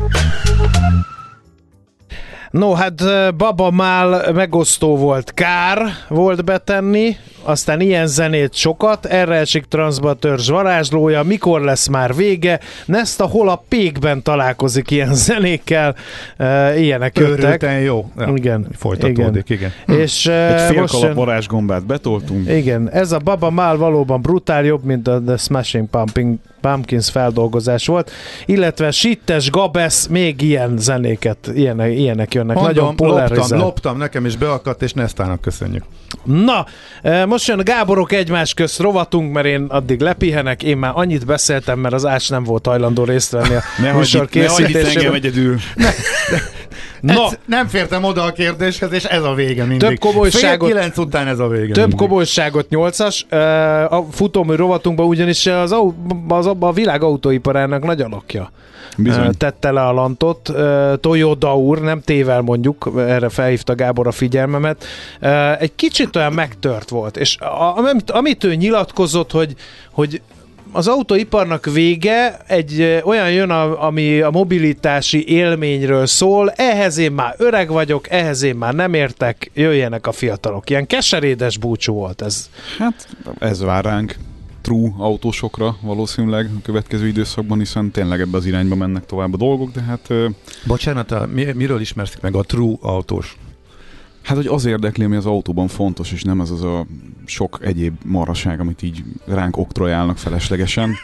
[2.57, 3.03] No, hát
[3.35, 10.49] Baba Mál megosztó volt, kár volt betenni, aztán ilyen zenét sokat, erre esik transzba törzs
[10.49, 15.95] varázslója, mikor lesz már vége, Nesta hol a pékben találkozik ilyen zenékkel,
[16.39, 17.43] uh, ilyenek jöttek.
[17.43, 18.11] Örülten jó.
[18.17, 18.67] Ja, igen.
[18.77, 19.71] Folytatódik, igen.
[19.85, 19.99] igen.
[19.99, 22.49] És, uh, Egy fél kalap varázsgombát betoltunk.
[22.49, 26.37] Igen, ez a Baba Mál valóban brutál, jobb, mint a The Smashing Pumping,
[26.71, 28.11] Pumpkins feldolgozás volt,
[28.45, 32.55] illetve Sittes, Gabesz, még ilyen zenéket, ilyenek, ilyenek jönnek.
[32.55, 33.37] Mondom, Nagyon polarizált.
[33.37, 35.83] Loptam, loptam, nekem is beakadt, és Nestának köszönjük.
[36.23, 36.65] Na,
[37.25, 41.79] most jön a Gáborok egymás közt rovatunk, mert én addig lepihenek, én már annyit beszéltem,
[41.79, 44.81] mert az Ács nem volt hajlandó részt venni a ne műsor készítésében.
[44.81, 45.57] Ne engem egyedül.
[45.75, 45.89] Ne,
[47.01, 47.25] No.
[47.25, 49.87] Ez nem fértem oda a kérdéshez, és ez a vége mindig.
[49.87, 52.07] Több komolyságot, Fél kilenc után ez a vége Több mindig.
[52.07, 53.25] komolyságot nyolcas.
[53.89, 55.75] A futómű rovatunkban ugyanis az,
[56.27, 58.51] az, a világ autóiparának nagy alakja.
[58.97, 59.37] Bizony.
[59.37, 60.51] tette le a lantot.
[61.01, 64.85] Toyota úr, nem tével mondjuk, erre felhívta Gábor a figyelmemet,
[65.59, 67.37] egy kicsit olyan megtört volt, és
[67.75, 69.53] amit, amit ő nyilatkozott, hogy,
[69.91, 70.21] hogy
[70.77, 77.35] az autóiparnak vége egy olyan jön, a, ami a mobilitási élményről szól, ehhez én már
[77.37, 80.69] öreg vagyok, ehhez én már nem értek, jöjjenek a fiatalok.
[80.69, 82.49] Ilyen keserédes búcsú volt ez.
[82.77, 83.07] Hát
[83.39, 84.15] ez vár ránk
[84.61, 89.71] true autósokra valószínűleg a következő időszakban, hiszen tényleg ebbe az irányba mennek tovább a dolgok,
[89.71, 90.13] de hát...
[90.65, 93.37] Bocsánat, mi, miről ismerszik meg a true autós?
[94.21, 96.85] Hát, hogy az érdekli, ami az autóban fontos, és nem ez az a
[97.27, 100.95] sok egyéb maraság, amit így ránk oktrojálnak feleslegesen.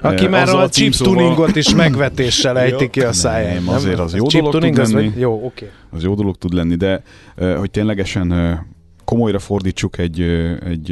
[0.00, 3.62] Aki uh, már a chip tuningot is megvetéssel ejti ki a száján.
[3.62, 5.12] Nem, azért az jó dolog tud lenni.
[5.16, 5.44] Jó, oké.
[5.44, 5.68] Okay.
[5.90, 7.02] Az jó dolog tud lenni, de
[7.36, 8.58] uh, hogy ténylegesen uh,
[9.04, 10.20] komolyra fordítsuk egy,
[10.64, 10.88] egy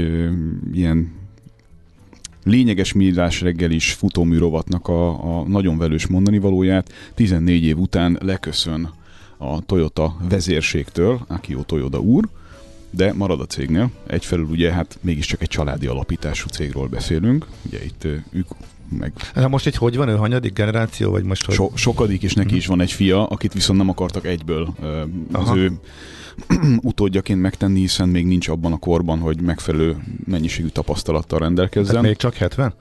[0.72, 1.12] ilyen
[2.44, 8.90] lényeges millás reggel is futóműrovatnak a, a nagyon velős mondani valóját 14 év után leköszön
[9.36, 12.28] a Toyota vezérségtől, Akio Toyota úr,
[12.96, 13.90] de marad a cégnél.
[14.06, 18.48] Egyfelől ugye hát mégiscsak egy családi alapítású cégről beszélünk, ugye itt ők
[18.98, 19.12] meg...
[19.34, 21.54] Na most egy hogy van, ő hanyadik generáció, vagy most hogy...
[21.54, 22.56] So, sokadik, és neki mm.
[22.56, 24.74] is van egy fia, akit viszont nem akartak egyből
[25.32, 25.56] az Aha.
[25.56, 25.72] ő
[26.82, 31.90] utódjaként megtenni, hiszen még nincs abban a korban, hogy megfelelő mennyiségű tapasztalattal rendelkezzen.
[31.90, 32.74] Tehát még csak 70?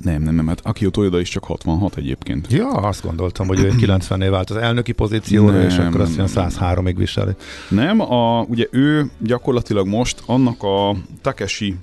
[0.00, 2.52] Nem, nem, nem, hát Akio Toyoda is csak 66 egyébként.
[2.52, 6.48] Ja, azt gondoltam, hogy ő 90-nél vált az elnöki pozícióra, nem, és akkor azt mondja
[6.48, 7.32] 103-ig viseli.
[7.68, 11.76] Nem, a, ugye ő gyakorlatilag most annak a Takeshi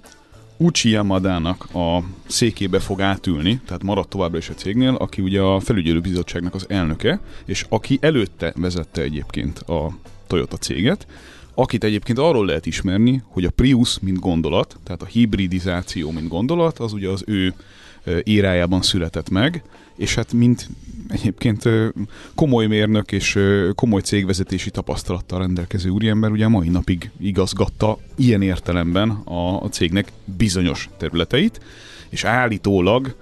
[0.58, 5.60] Uchi Yamada-nak a székébe fog átülni, tehát marad továbbra is a cégnél, aki ugye a
[5.60, 9.93] felügyelőbizottságnak az elnöke, és aki előtte vezette egyébként a
[10.28, 11.08] Toyota céget,
[11.54, 16.80] akit egyébként arról lehet ismerni, hogy a Prius, mint gondolat, tehát a hibridizáció, mint gondolat,
[16.80, 17.54] az ugye az ő
[18.24, 19.64] érájában született meg,
[19.96, 20.70] és hát mint
[21.08, 21.70] egyébként
[22.36, 23.40] komoly mérnök és
[23.76, 31.60] komoly cégvezetési tapasztalattal rendelkező úriember ugye mai napig igazgatta ilyen értelemben a, cégnek bizonyos területeit,
[32.10, 33.16] és állítólag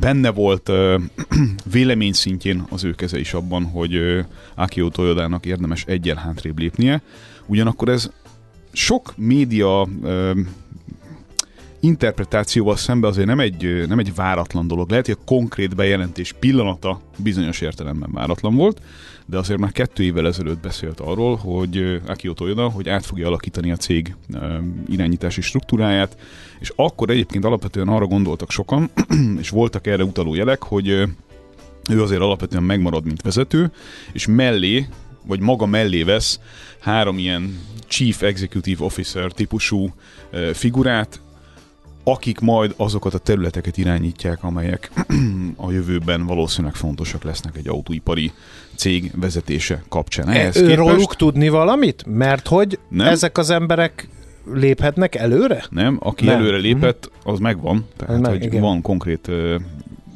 [0.00, 0.70] benne volt
[1.72, 4.24] vélemény szintjén az ő keze is abban, hogy
[4.54, 7.02] Akio Toyodának érdemes egyen hátrébb lépnie.
[7.46, 8.10] Ugyanakkor ez
[8.72, 9.88] sok média
[11.80, 14.90] interpretációval szemben azért nem egy, nem egy váratlan dolog.
[14.90, 18.80] Lehet, hogy a konkrét bejelentés pillanata bizonyos értelemben váratlan volt,
[19.26, 23.70] de azért már kettő évvel ezelőtt beszélt arról, hogy Akio Toyoda, hogy át fogja alakítani
[23.70, 24.16] a cég
[24.88, 26.16] irányítási struktúráját,
[26.60, 28.90] és akkor egyébként alapvetően arra gondoltak sokan,
[29.40, 30.88] és voltak erre utaló jelek, hogy
[31.90, 33.70] ő azért alapvetően megmarad, mint vezető,
[34.12, 34.86] és mellé,
[35.26, 36.40] vagy maga mellé vesz
[36.78, 39.94] három ilyen Chief Executive Officer típusú
[40.52, 41.20] figurát,
[42.04, 44.90] akik majd azokat a területeket irányítják, amelyek
[45.56, 48.32] a jövőben valószínűleg fontosak lesznek egy autóipari
[48.74, 50.28] cég vezetése kapcsán.
[50.28, 50.78] Ehhez e, képest...
[50.78, 52.04] Róluk tudni valamit?
[52.06, 53.06] Mert hogy nem?
[53.06, 54.08] ezek az emberek
[54.52, 55.64] léphetnek előre?
[55.70, 56.34] Nem, aki nem.
[56.34, 57.30] előre lépett, mhm.
[57.30, 57.86] az megvan.
[57.96, 58.60] Tehát, Meg, hogy igen.
[58.60, 59.54] van konkrét uh,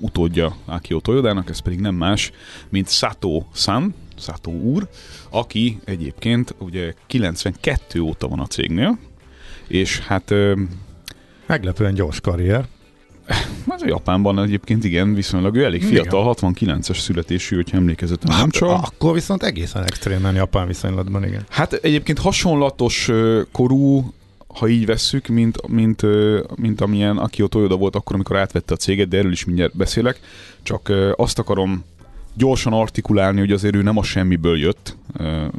[0.00, 2.30] utódja Akio Toyodának, ez pedig nem más,
[2.68, 4.88] mint Sato San, Sato úr,
[5.30, 8.98] aki egyébként ugye 92 óta van a cégnél,
[9.66, 10.58] és hát uh,
[11.46, 12.66] Meglepően gyors karrier.
[13.66, 18.50] Az a Japánban egyébként igen, viszonylag ő elég fiatal, 69-es születésű, hogyha emlékezetem hát, nem
[18.50, 18.68] csak.
[18.68, 21.46] Akkor viszont egészen extrémen Japán viszonylatban, igen.
[21.48, 23.10] Hát egyébként hasonlatos
[23.52, 24.12] korú,
[24.46, 26.02] ha így vesszük, mint, mint,
[26.56, 30.20] mint amilyen Akio Toyoda volt akkor, amikor átvette a céget, de erről is mindjárt beszélek.
[30.62, 31.84] Csak azt akarom
[32.34, 34.96] gyorsan artikulálni, hogy azért ő nem a semmiből jött.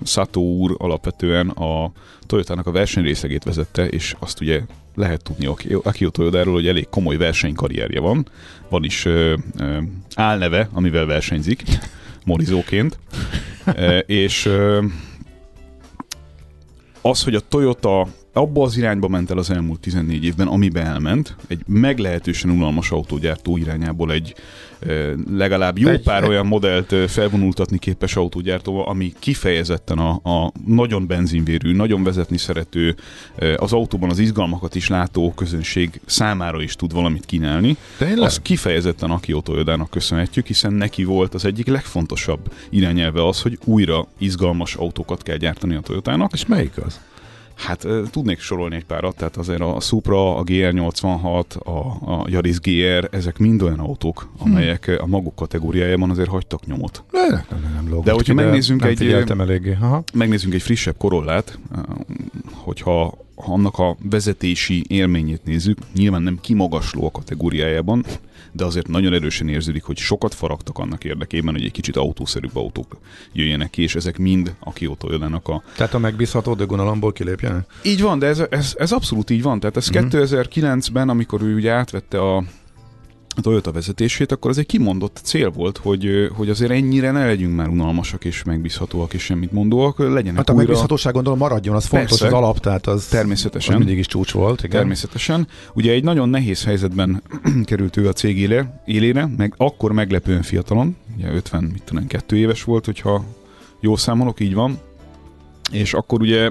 [0.03, 1.91] Sato úr alapvetően a
[2.25, 4.62] Toyotának a versenyrészegét vezette, és azt ugye
[4.95, 5.45] lehet tudni
[5.83, 8.27] Akio Toyodáról, hogy elég komoly versenykarrierje van.
[8.69, 9.38] Van is ö,
[10.15, 11.63] álneve, amivel versenyzik,
[12.25, 12.99] morizóként.
[14.05, 14.49] és
[17.01, 21.36] az, hogy a Toyota abba az irányba ment el az elmúlt 14 évben, amibe elment,
[21.47, 24.36] egy meglehetősen unalmas autógyártó irányából egy
[25.32, 31.74] legalább jó egy, pár olyan modellt felvonultatni képes autógyártó, ami kifejezetten a, a nagyon benzinvérű,
[31.74, 32.96] nagyon vezetni szerető,
[33.56, 37.78] az autóban az izgalmakat is látó közönség számára is tud valamit kínálni.
[37.98, 38.19] Tényleg?
[38.19, 43.58] Az kifejezetten a Kyoto Yodának köszönhetjük, hiszen neki volt az egyik legfontosabb irányelve az, hogy
[43.65, 46.34] újra izgalmas autókat kell gyártani a Toyotának.
[46.34, 47.00] És melyik az?
[47.55, 51.77] Hát tudnék sorolni egy párat, tehát azért a Supra, a GR86, a,
[52.11, 54.49] a Yaris GR, ezek mind olyan autók, hm.
[54.49, 54.95] amelyek hmm.
[54.99, 57.03] a maguk kategóriájában azért hagytak nyomot.
[57.11, 58.97] Ne, nem, nem, nem De hogyha megnézzünk nem egy,
[59.81, 60.03] Aha.
[60.13, 61.59] megnézzünk egy frissebb korollát,
[62.51, 68.06] hogyha annak a vezetési élményét nézzük, nyilván nem kimagasló a kategóriájában,
[68.51, 72.97] de azért nagyon erősen érződik, hogy sokat faragtak annak érdekében, hogy egy kicsit autószerűbb autók
[73.32, 75.63] jöjjenek ki, és ezek mind a Kyoto jönnek a...
[75.75, 77.65] Tehát a megbízható dögonalamból kilépjenek?
[77.84, 79.60] Így van, de ez, ez, ez abszolút így van.
[79.60, 80.08] Tehát ez mm-hmm.
[80.12, 82.43] 2009-ben, amikor ő ugye átvette a
[83.41, 87.67] Toyota vezetését, akkor ez egy kimondott cél volt, hogy, hogy azért ennyire ne legyünk már
[87.67, 90.65] unalmasak és megbízhatóak és semmit mondóak, legyenek Hát a újra...
[90.65, 94.32] megbízhatóság gondolom maradjon, az fontos, Persze, az alap, tehát az, természetesen, az mindig is csúcs
[94.32, 94.60] volt.
[94.60, 94.69] Igen.
[94.69, 95.48] Természetesen.
[95.74, 97.24] Ugye egy nagyon nehéz helyzetben
[97.65, 102.38] került ő a cég élére, élére, meg akkor meglepően fiatalon, ugye 50, mit tudom, kettő
[102.38, 103.24] éves volt, hogyha
[103.80, 104.80] jól számolok, így van,
[105.72, 106.50] és akkor ugye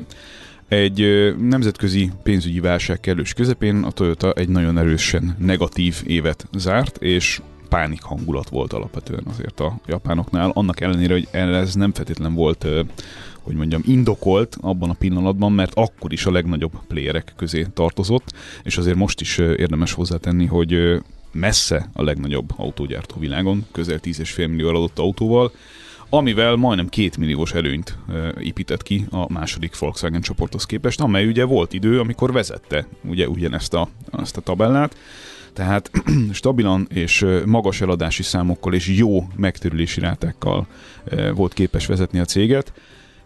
[0.72, 7.40] egy nemzetközi pénzügyi válság kellős közepén a Toyota egy nagyon erősen negatív évet zárt, és
[7.68, 12.66] pánik hangulat volt alapvetően azért a japánoknál, annak ellenére, hogy ez nem feltétlen volt
[13.42, 18.32] hogy mondjam, indokolt abban a pillanatban, mert akkor is a legnagyobb playerek közé tartozott,
[18.62, 21.00] és azért most is érdemes hozzátenni, hogy
[21.32, 25.52] messze a legnagyobb autógyártó világon, közel 10,5 millió eladott autóval,
[26.14, 27.98] amivel majdnem két milliós előnyt
[28.40, 33.74] épített ki a második Volkswagen csoporthoz képest, amely ugye volt idő, amikor vezette ugye ugyanezt
[33.74, 34.96] a, ezt a tabellát,
[35.52, 35.90] tehát
[36.32, 40.66] stabilan és magas eladási számokkal és jó megtérülési rátákkal
[41.34, 42.72] volt képes vezetni a céget.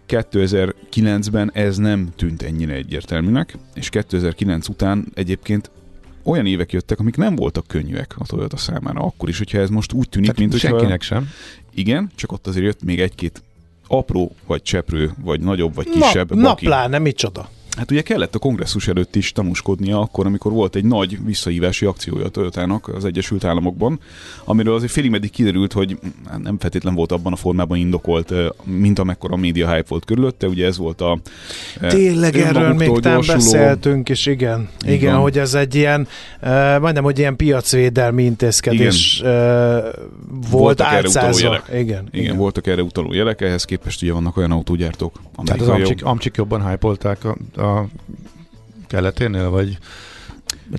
[0.09, 5.71] 2009-ben ez nem tűnt ennyire egyértelműnek, és 2009 után egyébként
[6.27, 9.01] olyan évek jöttek, amik nem voltak könnyűek a Toyota számára.
[9.01, 11.15] Akkor is, hogyha ez most úgy tűnik, Tehát mint senkinek hogyha...
[11.15, 11.29] sem.
[11.75, 13.43] Igen, csak ott azért jött még egy-két
[13.87, 16.35] apró, vagy cseprő, vagy nagyobb, vagy kisebb.
[16.35, 17.49] Na, na pláne, micsoda.
[17.77, 22.25] Hát ugye kellett a kongresszus előtt is tanúskodnia akkor, amikor volt egy nagy visszahívási akciója
[22.25, 24.01] a Toyotának az Egyesült Államokban,
[24.45, 25.99] amiről azért félig meddig kiderült, hogy
[26.43, 28.33] nem feltétlen volt abban a formában indokolt,
[28.65, 31.19] mint amekkora a média hype volt körülötte, ugye ez volt a
[31.89, 36.09] Tényleg erről még nem beszéltünk, és igen, igen, igen hogy ez egy ilyen,
[36.81, 39.33] majdnem, hogy ilyen piacvédelmi intézkedés igen.
[40.51, 41.21] Volt voltak álcázva.
[41.21, 41.69] Erre utaló jelek.
[41.69, 45.69] Igen, igen, igen, voltak erre utaló jelek, ehhez képest ugye vannak olyan autógyártók, Tehát az
[45.69, 47.87] amcsik, amcsik jobban hype a, a a
[48.87, 49.79] keleténél, vagy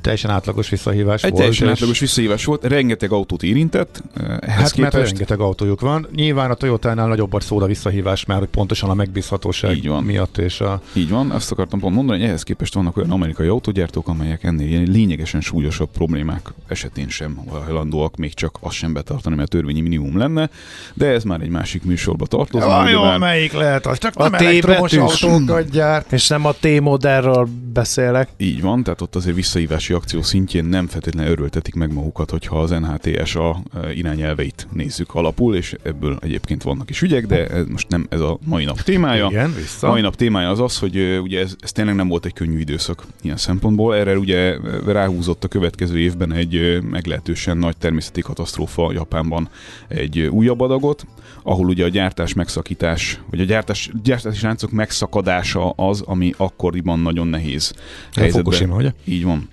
[0.02, 1.42] Teljesen átlagos visszahívás egy volt.
[1.42, 4.04] Teljesen átlagos visszahívás volt, rengeteg autót érintett.
[4.18, 4.78] Ehhez hát képest...
[4.78, 6.08] mert rengeteg autójuk van.
[6.16, 10.04] Nyilván a Toyota-nál nagyobb a szóda visszahívás, mert hogy pontosan a megbízhatóság Így van.
[10.04, 10.38] miatt.
[10.38, 10.82] És a...
[10.94, 14.68] Így van, azt akartam pont mondani, hogy ehhez képest vannak olyan amerikai autógyártók, amelyek ennél
[14.68, 19.82] ilyen lényegesen súlyosabb problémák esetén sem hajlandóak még csak azt sem betartani, mert a törvényi
[19.82, 20.50] minimum lenne,
[20.94, 22.68] de ez már egy másik műsorba tartozik.
[22.70, 23.20] Ja, jó, már...
[23.20, 23.98] melyik lehet az?
[23.98, 26.12] Csak a nem elektromos autókat gyárt.
[26.12, 28.30] És nem a T-modellről beszélek.
[28.38, 32.60] Így van, tehát ott azért visszahívás jogalkotási akció szintjén nem feltétlenül örültetik meg magukat, hogyha
[32.60, 37.88] az NHTSA e, irányelveit nézzük alapul, és ebből egyébként vannak is ügyek, de ez most
[37.88, 39.28] nem ez a mai nap témája.
[39.30, 39.88] Igen, vissza.
[39.88, 43.06] Mai nap témája az az, hogy ugye ez, ez tényleg nem volt egy könnyű időszak
[43.22, 43.96] ilyen szempontból.
[43.96, 49.50] Erre ugye ráhúzott a következő évben egy meglehetősen nagy természeti katasztrófa Japánban
[49.88, 51.06] egy újabb adagot,
[51.44, 57.28] ahol ugye a gyártás megszakítás, vagy a gyártás, gyártási láncok megszakadása az, ami akkoriban nagyon
[57.28, 57.74] nehéz
[58.14, 58.44] helyzetben.
[58.44, 58.92] Fukushima, ugye?
[59.06, 59.50] Így van.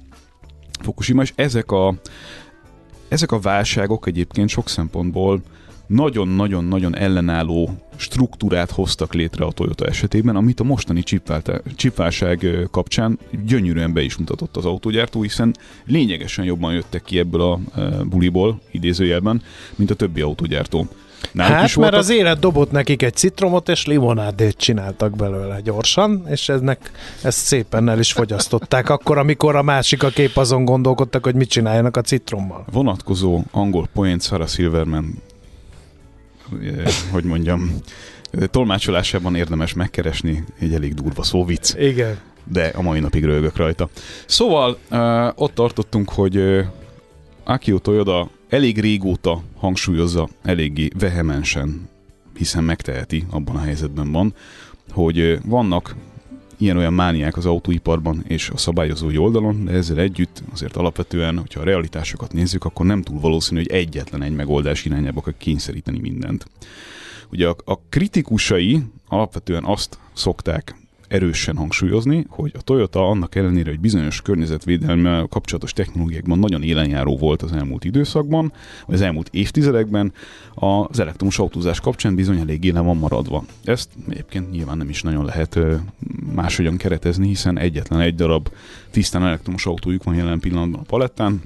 [0.81, 1.95] Fukushima, és ezek a,
[3.09, 5.43] ezek a válságok egyébként sok szempontból
[5.87, 11.03] nagyon-nagyon-nagyon ellenálló struktúrát hoztak létre a Toyota esetében, amit a mostani
[11.77, 17.61] csipválság kapcsán gyönyörűen be is mutatott az autógyártó, hiszen lényegesen jobban jöttek ki ebből a
[18.05, 19.43] buliból, idézőjelben,
[19.75, 20.89] mint a többi autógyártó.
[21.33, 26.25] Náluk hát, is mert az élet dobott nekik egy citromot, és limonádét csináltak belőle gyorsan,
[26.29, 26.91] és eznek,
[27.23, 28.91] ezt szépen el is fogyasztották.
[28.95, 32.65] Akkor, amikor a másik a kép azon gondolkodtak, hogy mit csináljanak a citrommal.
[32.73, 35.23] Vonatkozó angol poént Sarah Silverman,
[36.63, 37.81] eh, hogy mondjam,
[38.51, 41.75] tolmácsolásában érdemes megkeresni, egy elég durva szóvic.
[41.79, 42.19] Igen.
[42.45, 43.89] De a mai napig rögök rajta.
[44.27, 46.65] Szóval uh, ott tartottunk, hogy
[47.45, 51.89] Akio Toyoda elég régóta hangsúlyozza eléggé vehemensen
[52.37, 54.35] hiszen megteheti, abban a helyzetben van,
[54.91, 55.95] hogy vannak
[56.57, 61.65] ilyen-olyan mániák az autóiparban és a szabályozói oldalon, de ezzel együtt azért alapvetően, hogyha a
[61.65, 66.47] realitásokat nézzük, akkor nem túl valószínű, hogy egyetlen egy megoldás irányába kell kényszeríteni mindent.
[67.31, 70.77] Ugye a, a kritikusai alapvetően azt szokták
[71.09, 77.43] erősen hangsúlyozni, hogy a Toyota annak ellenére, hogy bizonyos környezetvédelme kapcsolatos technológiákban nagyon élenjáró volt
[77.43, 78.53] az elmúlt időszakban,
[78.87, 80.13] vagy az elmúlt évtizedekben,
[80.55, 83.45] az elektromos autózás kapcsán bizony eléggé le van maradva.
[83.65, 85.59] Ezt egyébként nyilván nem is nagyon lehet
[86.35, 88.49] máshogyan keretezni, hiszen egyetlen egy darab
[88.91, 91.43] tisztán elektromos autójuk van jelen pillanatban a palettán,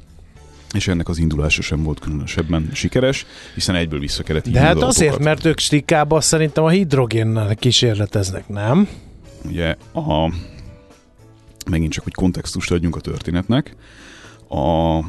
[0.75, 5.19] és ennek az indulása sem volt különösebben sikeres, hiszen egyből vissza kellett De hát azért,
[5.19, 8.89] mert ők stikába szerintem a hidrogénnel kísérleteznek, nem?
[9.45, 10.33] Ugye a,
[11.71, 13.77] megint csak, hogy kontextust adjunk a történetnek,
[14.49, 15.01] a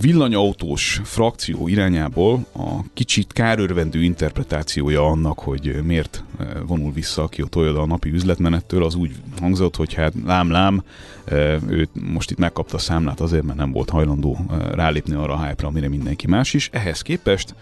[0.00, 7.80] villanyautós frakció irányából a kicsit kárörvendő interpretációja annak, hogy miért eh, vonul vissza a Toyota
[7.80, 9.10] a napi üzletmenettől, az úgy
[9.40, 10.82] hangzott, hogy hát lám-lám,
[11.24, 15.34] eh, ő most itt megkapta a számlát azért, mert nem volt hajlandó eh, rálépni arra
[15.34, 16.68] a hype-ra, amire mindenki más is.
[16.72, 17.54] Ehhez képest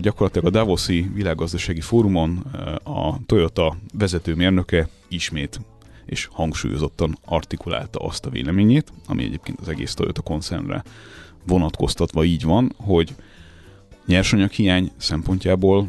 [0.00, 2.36] gyakorlatilag a Davoszi világgazdasági fórumon
[2.82, 5.60] a Toyota vezető mérnöke ismét
[6.06, 10.82] és hangsúlyozottan artikulálta azt a véleményét, ami egyébként az egész Toyota koncernre
[11.46, 13.14] vonatkoztatva így van, hogy
[14.06, 15.88] nyersanyaghiány szempontjából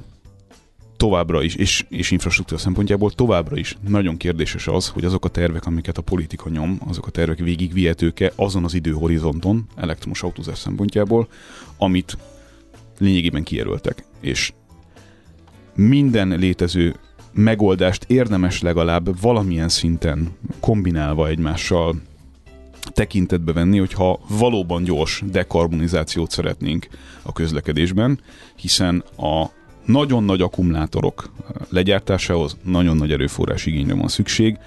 [0.97, 5.65] továbbra is, és, és infrastruktúra szempontjából továbbra is nagyon kérdéses az, hogy azok a tervek,
[5.65, 11.27] amiket a politika nyom, azok a tervek végigvihetőke azon az időhorizonton, elektromos autózás szempontjából,
[11.77, 12.17] amit
[13.01, 14.03] lényegében kijelöltek.
[14.19, 14.53] És
[15.75, 16.95] minden létező
[17.33, 20.29] megoldást érdemes legalább valamilyen szinten
[20.59, 21.95] kombinálva egymással
[22.93, 26.87] tekintetbe venni, hogyha valóban gyors dekarbonizációt szeretnénk
[27.21, 28.19] a közlekedésben,
[28.55, 29.45] hiszen a
[29.85, 31.31] nagyon nagy akkumulátorok
[31.69, 34.57] legyártásához nagyon nagy erőforrás igényre van szükség,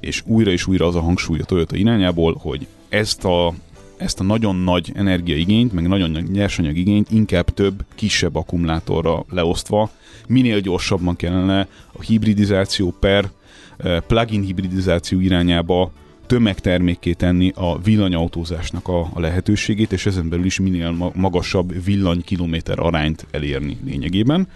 [0.00, 3.54] és újra és újra az a hangsúly a Toyota irányából, hogy ezt a
[4.00, 9.90] ezt a nagyon nagy energiaigényt, meg nagyon nagy nyersanyagigényt inkább több, kisebb akkumulátorra leosztva,
[10.28, 13.30] minél gyorsabban kellene a hibridizáció per
[13.76, 15.92] eh, plugin hibridizáció irányába
[16.26, 23.26] tömegtermékké tenni a villanyautózásnak a, a lehetőségét, és ezen belül is minél magasabb villanykilométer arányt
[23.30, 24.48] elérni lényegében.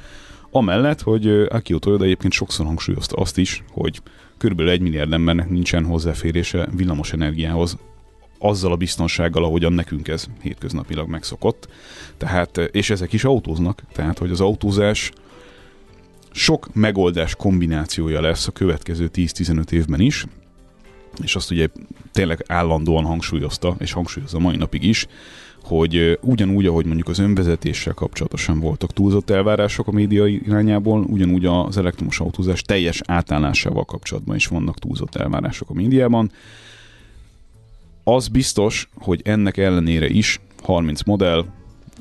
[0.51, 4.01] Amellett, hogy eh, Akio Toyoda egyébként sokszor hangsúlyozta azt is, hogy
[4.38, 7.78] körülbelül egy milliárd embernek nincsen hozzáférése villamos energiához
[8.45, 11.68] azzal a biztonsággal, ahogyan nekünk ez hétköznapilag megszokott.
[12.16, 15.12] Tehát, és ezek is autóznak, tehát hogy az autózás
[16.30, 20.26] sok megoldás kombinációja lesz a következő 10-15 évben is,
[21.22, 21.68] és azt ugye
[22.12, 25.07] tényleg állandóan hangsúlyozta, és hangsúlyozza mai napig is,
[25.62, 31.76] hogy ugyanúgy, ahogy mondjuk az önvezetéssel kapcsolatosan voltak túlzott elvárások a média irányából, ugyanúgy az
[31.76, 36.30] elektromos autózás teljes átállásával kapcsolatban is vannak túlzott elvárások a médiában,
[38.05, 41.44] az biztos, hogy ennek ellenére is 30 modell,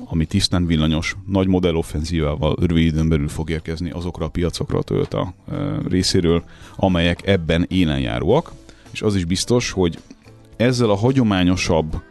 [0.04, 4.82] ami tisztán villanyos, nagy modell offenzívával rövid időn belül fog érkezni azokra a piacokra a
[4.82, 5.34] Toyota
[5.88, 6.44] részéről,
[6.76, 8.52] amelyek ebben élenjáróak,
[8.90, 9.98] és az is biztos, hogy
[10.56, 12.02] ezzel a hagyományosabb,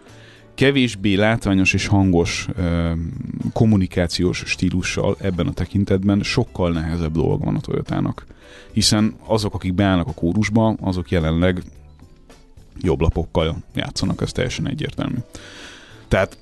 [0.55, 2.47] kevésbé látványos és hangos
[3.53, 8.25] kommunikációs stílussal ebben a tekintetben sokkal nehezebb dolog van a Toyotának.
[8.71, 11.63] Hiszen azok, akik beállnak a kórusba, azok jelenleg
[12.81, 15.17] jobb lapokkal játszanak, ez teljesen egyértelmű.
[16.07, 16.37] Tehát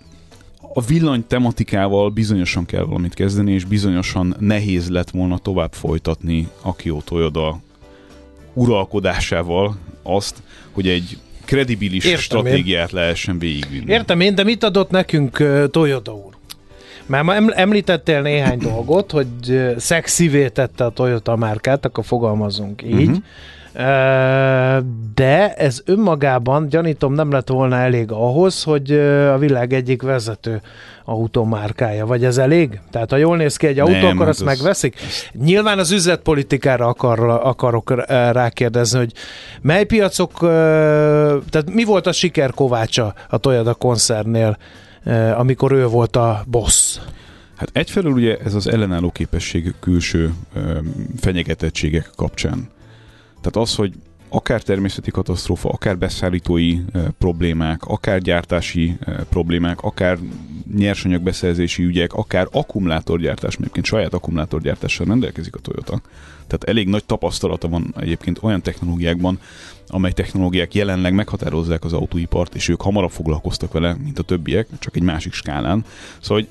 [0.73, 7.01] a villany tematikával bizonyosan kell valamit kezdeni, és bizonyosan nehéz lett volna tovább folytatni Akio
[7.01, 7.59] Toyoda
[8.53, 12.99] uralkodásával azt, hogy egy kredibilis Értem stratégiát én.
[12.99, 13.91] lehessen végigvinni.
[13.91, 16.33] Értem én, de mit adott nekünk uh, Toyota úr?
[17.05, 23.07] Már említettél néhány dolgot, hogy uh, szexivé tette a Toyota márkát, akkor fogalmazunk így.
[23.07, 23.23] Uh-huh
[25.13, 28.91] de ez önmagában, gyanítom, nem lett volna elég ahhoz, hogy
[29.31, 30.61] a világ egyik vezető
[31.05, 32.05] automárkája.
[32.05, 32.79] Vagy ez elég?
[32.91, 34.45] Tehát ha jól néz ki egy autó, nem, akkor hát azt az...
[34.45, 34.95] megveszik?
[35.33, 39.11] Nyilván az üzletpolitikára akar, akarok rákérdezni, hogy
[39.61, 44.57] mely piacok, tehát mi volt a siker kovácsa a Toyota koncernnél,
[45.37, 46.99] amikor ő volt a boss?
[47.55, 50.33] Hát egyfelől ugye ez az ellenálló képesség külső
[51.19, 52.69] fenyegetettségek kapcsán
[53.41, 53.93] tehát az, hogy
[54.29, 56.77] akár természeti katasztrófa, akár beszállítói
[57.17, 58.97] problémák, akár gyártási
[59.29, 60.17] problémák, akár
[60.75, 66.01] nyersanyagbeszerzési ügyek, akár akkumulátorgyártás, egyébként saját akkumulátorgyártással rendelkezik a Toyota.
[66.47, 69.39] Tehát elég nagy tapasztalata van egyébként olyan technológiákban,
[69.87, 74.95] amely technológiák jelenleg meghatározzák az autóipart, és ők hamarabb foglalkoztak vele, mint a többiek, csak
[74.95, 75.85] egy másik skálán.
[76.19, 76.47] Szóval, hogy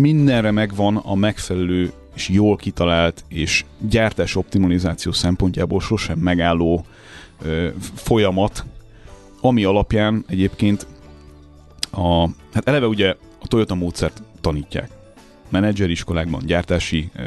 [0.00, 6.84] mindenre megvan a megfelelő és jól kitalált, és gyártás optimalizáció szempontjából sosem megálló
[7.42, 8.64] ö, folyamat,
[9.40, 10.86] ami alapján egyébként
[11.90, 14.90] a, hát eleve ugye a Toyota módszert tanítják
[15.48, 17.22] menedzseriskolákban, gyártási e,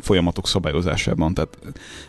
[0.00, 1.34] folyamatok szabályozásában.
[1.34, 1.58] Tehát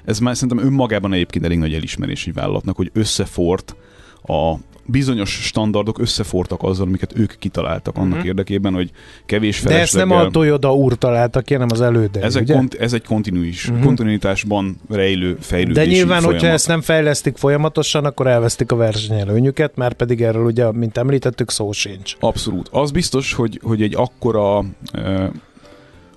[0.05, 3.75] ez már szerintem önmagában egyébként elég nagy elismerés egy vállalatnak, hogy összefort
[4.21, 4.55] a
[4.85, 8.25] bizonyos standardok összefortak azzal, amiket ők kitaláltak annak uh-huh.
[8.25, 8.91] érdekében, hogy
[9.25, 12.73] kevés De ezt nem a Toyota úr találta ki, hanem az elődei, ez, egy kont-
[12.73, 13.85] ez egy kontinuis, uh-huh.
[13.85, 16.39] kontinuitásban rejlő fejlődési De nyilván, folyamat.
[16.39, 21.51] hogyha ezt nem fejlesztik folyamatosan, akkor elvesztik a versenyelőnyüket, már pedig erről ugye, mint említettük,
[21.51, 22.15] szó sincs.
[22.19, 22.69] Abszolút.
[22.71, 24.65] Az biztos, hogy, hogy egy akkora uh,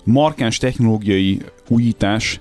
[0.03, 2.39] markáns technológiai újítás,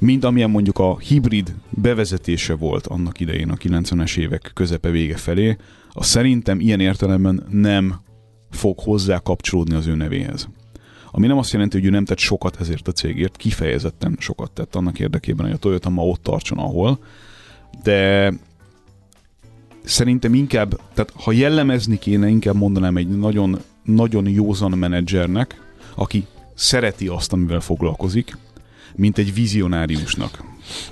[0.00, 5.56] mint amilyen mondjuk a hibrid bevezetése volt annak idején a 90-es évek közepe vége felé,
[5.92, 8.00] az szerintem ilyen értelemben nem
[8.50, 10.48] fog hozzá kapcsolódni az ő nevéhez.
[11.10, 14.74] Ami nem azt jelenti, hogy ő nem tett sokat ezért a cégért, kifejezetten sokat tett
[14.74, 16.98] annak érdekében, hogy a Toyota ma ott tartson, ahol,
[17.82, 18.32] de
[19.84, 25.62] szerintem inkább, tehát ha jellemezni kéne, inkább mondanám egy nagyon, nagyon józan menedzsernek,
[25.94, 28.36] aki szereti azt, amivel foglalkozik,
[28.94, 30.44] mint egy vizionáriusnak.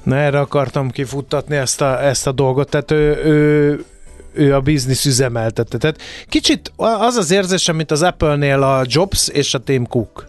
[0.03, 3.85] Na erre akartam kifuttatni ezt a, ezt a dolgot, tehát ő, ő,
[4.33, 5.79] ő a biznisz üzemeltető.
[5.79, 10.29] Tehát kicsit az az érzésem, mint az Apple-nél a Jobs és a Tim Cook.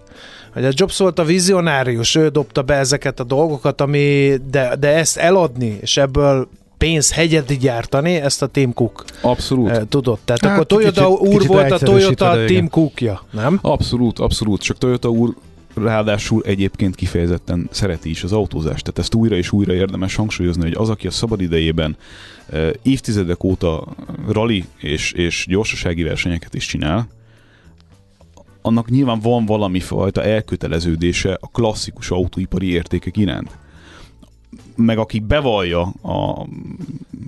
[0.53, 4.87] Hogy a Jobs volt a vizionárius, ő dobta be ezeket a dolgokat, ami, de, de
[4.87, 9.87] ezt eladni, és ebből pénzhegyet gyártani, ezt a Tim Cook Abszolút.
[9.87, 10.19] tudott.
[10.25, 13.59] Tehát hát, akkor Toyota kicsit, úr kicsit volt a Toyota Tim Cookja, nem?
[13.61, 14.61] Abszolút, abszolút.
[14.61, 15.33] Csak Toyota úr
[15.75, 18.83] ráadásul egyébként kifejezetten szereti is az autózást.
[18.83, 21.97] Tehát ezt újra és újra érdemes hangsúlyozni, hogy az, aki a szabad idejében
[22.49, 23.87] e, évtizedek óta
[24.27, 27.07] rally és, és gyorsasági versenyeket is csinál,
[28.61, 33.57] annak nyilván van valami fajta elköteleződése a klasszikus autóipari értékek iránt.
[34.75, 36.47] Meg aki bevallja a,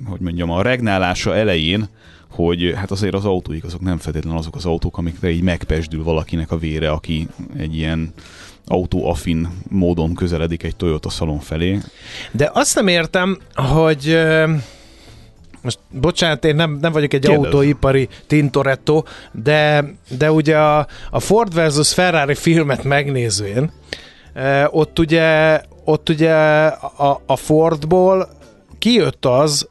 [0.05, 1.87] hogy mondjam, a regnálása elején,
[2.31, 6.51] hogy hát azért az autóik azok nem feltétlenül azok az autók, amikre így megpesdül valakinek
[6.51, 7.27] a vére, aki
[7.57, 8.13] egy ilyen
[8.65, 11.79] autóafin módon közeledik egy Toyota szalon felé.
[12.31, 14.17] De azt nem értem, hogy
[15.61, 17.43] most bocsánat, én nem, nem vagyok egy Kérdez.
[17.43, 19.85] autóipari Tintoretto, de,
[20.17, 23.71] de ugye a, a Ford versus Ferrari filmet megnézvén,
[24.69, 28.29] ott ugye, ott ugye a, a Fordból
[28.79, 29.69] kijött az,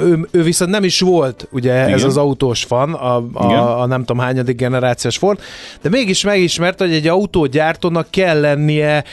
[0.00, 1.92] ő, ő viszont nem is volt, ugye Igen.
[1.92, 5.40] ez az autós fan, a, a, a nem tudom hányadik generációs Ford,
[5.82, 9.04] de mégis megismert, hogy egy autógyártónak kell lennie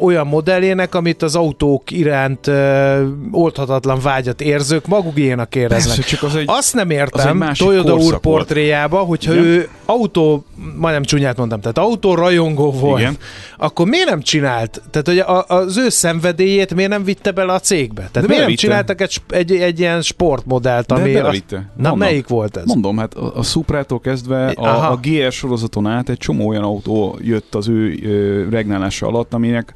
[0.00, 2.50] olyan modelljének, amit az autók iránt
[3.30, 5.94] oldhatatlan vágyat érzők magukénak éreznek.
[5.94, 9.44] Persze, csak az egy, Azt nem értem az Toyota úr portréjába, hogyha Igen?
[9.44, 10.44] ő autó,
[10.76, 13.16] majdnem csúnyát mondtam, tehát autó rajongó volt, Igen.
[13.56, 14.82] akkor miért nem csinált?
[14.90, 18.08] Tehát, hogy a, az ő szenvedélyét miért nem vitte bele a cégbe?
[18.12, 21.12] Tehát De miért nem csináltak egy, egy, egy ilyen sportmodellt, ami...
[21.12, 21.98] De azt, na, Mondom.
[21.98, 22.64] melyik volt ez?
[22.64, 27.18] Mondom, hát a, a Supra-tól kezdve a, a GR sorozaton át egy csomó olyan autó
[27.22, 29.72] jött az ő ö, regnálása alatt, ami aminek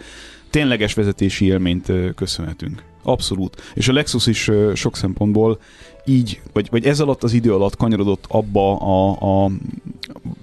[0.51, 2.83] tényleges vezetési élményt köszönhetünk.
[3.03, 3.63] Abszolút.
[3.75, 5.61] És a Lexus is sok szempontból
[6.05, 9.11] így, vagy, vagy ez alatt az idő alatt kanyarodott abba a,
[9.45, 9.51] a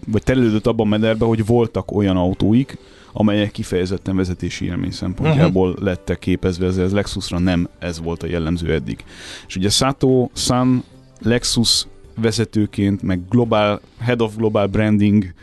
[0.07, 2.78] vagy terelődött abban a mederbe, hogy voltak olyan autóik,
[3.11, 5.84] amelyek kifejezetten vezetési élmény szempontjából uh-huh.
[5.84, 9.03] lettek képezve, ez, ez Lexusra nem ez volt a jellemző eddig.
[9.47, 10.84] És ugye Sato San
[11.21, 11.88] Lexus
[12.21, 15.34] vezetőként, meg global, head of global branding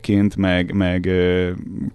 [0.00, 1.10] ként, meg, meg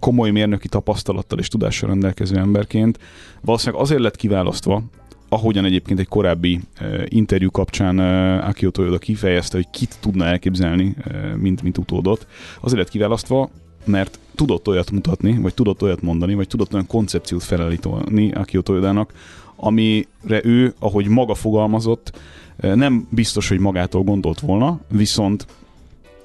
[0.00, 2.98] komoly mérnöki tapasztalattal és tudással rendelkező emberként.
[3.40, 4.82] Valószínűleg azért lett kiválasztva,
[5.28, 6.60] ahogyan egyébként egy korábbi
[7.04, 10.96] interjú kapcsán uh, Akio Toyoda kifejezte, hogy kit tudna elképzelni,
[11.36, 12.26] mint, mint utódot,
[12.60, 13.50] azért lett kiválasztva,
[13.84, 19.12] mert tudott olyat mutatni, vagy tudott olyat mondani, vagy tudott olyan koncepciót felállítani Akio Toyodának,
[19.56, 22.18] amire ő, ahogy maga fogalmazott,
[22.56, 25.46] nem biztos, hogy magától gondolt volna, viszont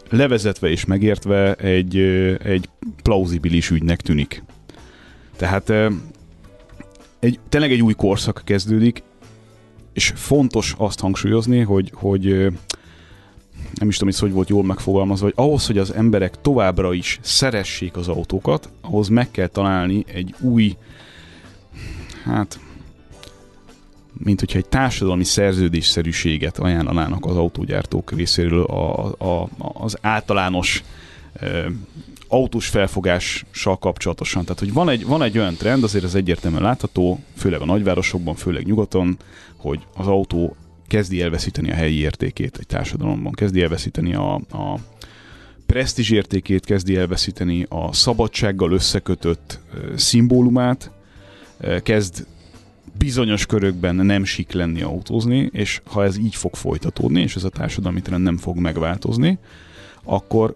[0.10, 1.98] levezetve és megértve egy,
[2.44, 2.70] egy
[3.04, 4.44] plauzibilis ügynek tűnik.
[5.36, 5.70] Tehát
[7.20, 9.04] egy, tényleg egy új korszak kezdődik,
[9.94, 12.24] és fontos azt hangsúlyozni, hogy, hogy
[13.74, 17.98] nem is tudom, hogy volt jól megfogalmazva, hogy ahhoz, hogy az emberek továbbra is szeressék
[17.98, 20.76] az autókat, ahhoz meg kell találni egy új,
[22.24, 22.60] hát
[24.24, 30.84] mint hogyha egy társadalmi szerződésszerűséget ajánlanának az autógyártók részéről a, a, az általános
[31.34, 31.48] e,
[32.28, 34.44] autós felfogással kapcsolatosan.
[34.44, 38.36] Tehát, hogy van egy, van egy olyan trend, azért ez egyértelműen látható, főleg a nagyvárosokban,
[38.36, 39.18] főleg nyugaton,
[39.56, 40.56] hogy az autó
[40.88, 44.80] kezdi elveszíteni a helyi értékét egy társadalomban, kezdi elveszíteni a, a
[45.66, 49.60] presztízsértékét kezdi elveszíteni, a szabadsággal összekötött
[49.96, 50.92] szimbólumát,
[51.84, 52.26] kezd
[52.98, 57.50] bizonyos körökben nem sik lenni autózni, és ha ez így fog folytatódni, és ez a
[57.50, 59.38] társadalmi trend nem fog megváltozni,
[60.04, 60.56] akkor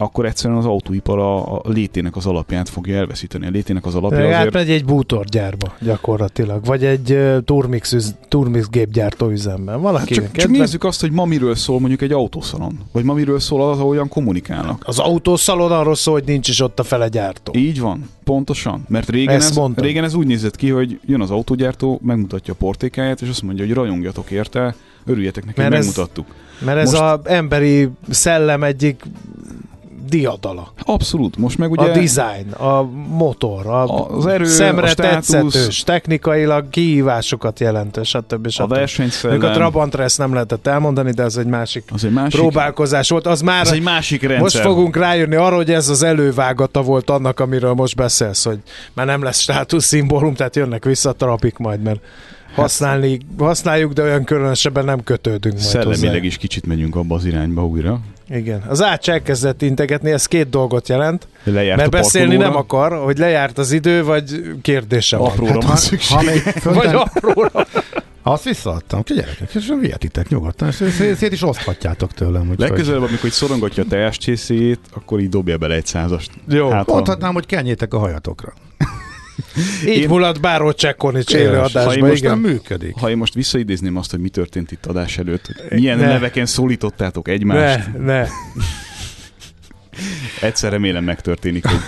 [0.00, 3.46] akkor egyszerűen az autóipar a, a létének az alapját fogja elveszíteni.
[3.46, 4.34] A létének az alapja azért...
[4.34, 9.80] Átmegy egy bútorgyárba gyakorlatilag, vagy egy uh, turmix, üz, turmix gépgyártó üzemben.
[9.80, 13.14] Valaki hát csak, csak nézzük azt, hogy ma miről szól mondjuk egy autószalon, vagy ma
[13.14, 14.82] miről szól az, ahogyan kommunikálnak.
[14.86, 17.52] Az autószalon arról szól, hogy nincs is ott a fele gyártó.
[17.56, 18.84] Így van, pontosan.
[18.88, 23.20] Mert régen ez, régen ez úgy nézett ki, hogy jön az autógyártó, megmutatja a portékáját,
[23.20, 24.74] és azt mondja, hogy rajongjatok érte,
[25.06, 26.26] örüljetek neki, mert megmutattuk.
[26.28, 27.02] Ez, mert ez Most...
[27.02, 29.02] az emberi szellem egyik
[30.10, 30.72] diadala.
[30.84, 31.36] Abszolút.
[31.36, 31.82] Most meg ugye...
[31.82, 38.48] A design, a motor, a az erő, szemre a státusz, tetszetős, technikailag kihívásokat jelentő, stb.
[38.48, 38.62] stb.
[38.62, 39.42] A versenyszellem.
[39.42, 43.26] A Trabantra ezt nem lehetett elmondani, de ez egy másik, az egy másik próbálkozás volt.
[43.26, 44.40] Az már az egy másik rendszer.
[44.40, 48.58] Most fogunk rájönni arra, hogy ez az elővágata volt annak, amiről most beszélsz, hogy
[48.92, 52.00] már nem lesz státuszszimbólum, tehát jönnek vissza trapik majd, mert
[52.54, 56.24] használni, használjuk, de olyan különösebben nem kötődünk majd Szellemileg hozzá.
[56.24, 58.00] is kicsit megyünk abba az irányba újra.
[58.30, 58.62] Igen.
[58.68, 61.26] Az Ács elkezdett integetni, ez két dolgot jelent.
[61.44, 65.30] Lejárt mert beszélni nem akar, hogy lejárt az idő, vagy kérdése van.
[65.30, 66.42] Apróra hát, van szükség.
[66.42, 67.66] Ha, ha vagy apróra.
[68.22, 72.50] Azt visszaadtam, ki gyerekek, és vihetitek nyugodtan, szét, szét is oszthatjátok tőlem.
[72.50, 76.30] Úgy Legközelebb, amikor hogy szorongatja a teáscsészét, akkor így dobja bele egy százast.
[76.48, 76.70] Jó.
[76.70, 78.52] Hát, Mondhatnám, hogy kenjétek a hajatokra.
[79.86, 80.08] Így én...
[80.08, 82.40] mulat bárhogy csekkolni csélő adásba, ha most igen.
[82.40, 82.94] Nem működik.
[82.96, 86.06] Ha én most visszaidézném azt, hogy mi történt itt adás előtt, milyen ne.
[86.06, 87.92] neveken szólítottátok egymást.
[87.92, 88.26] Ne, ne.
[90.40, 91.78] Egyszer remélem megtörténik, hogy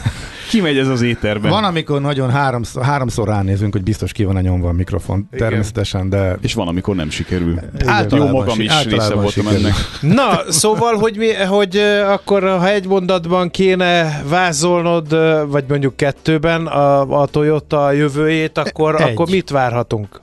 [0.53, 1.51] kimegy ez az éterben.
[1.51, 5.49] Van, amikor nagyon háromszor, háromszor ránézünk, hogy biztos ki van a nyomva a mikrofon, Igen.
[5.49, 6.37] természetesen, de...
[6.41, 7.59] És van, amikor nem sikerül.
[7.87, 9.73] Általában Jó magam is része voltam ennek.
[10.19, 11.77] Na, szóval, hogy, mi, hogy
[12.07, 15.17] akkor ha egy mondatban kéne vázolnod,
[15.51, 20.21] vagy mondjuk kettőben a, a Toyota jövőjét, akkor, akkor mit várhatunk?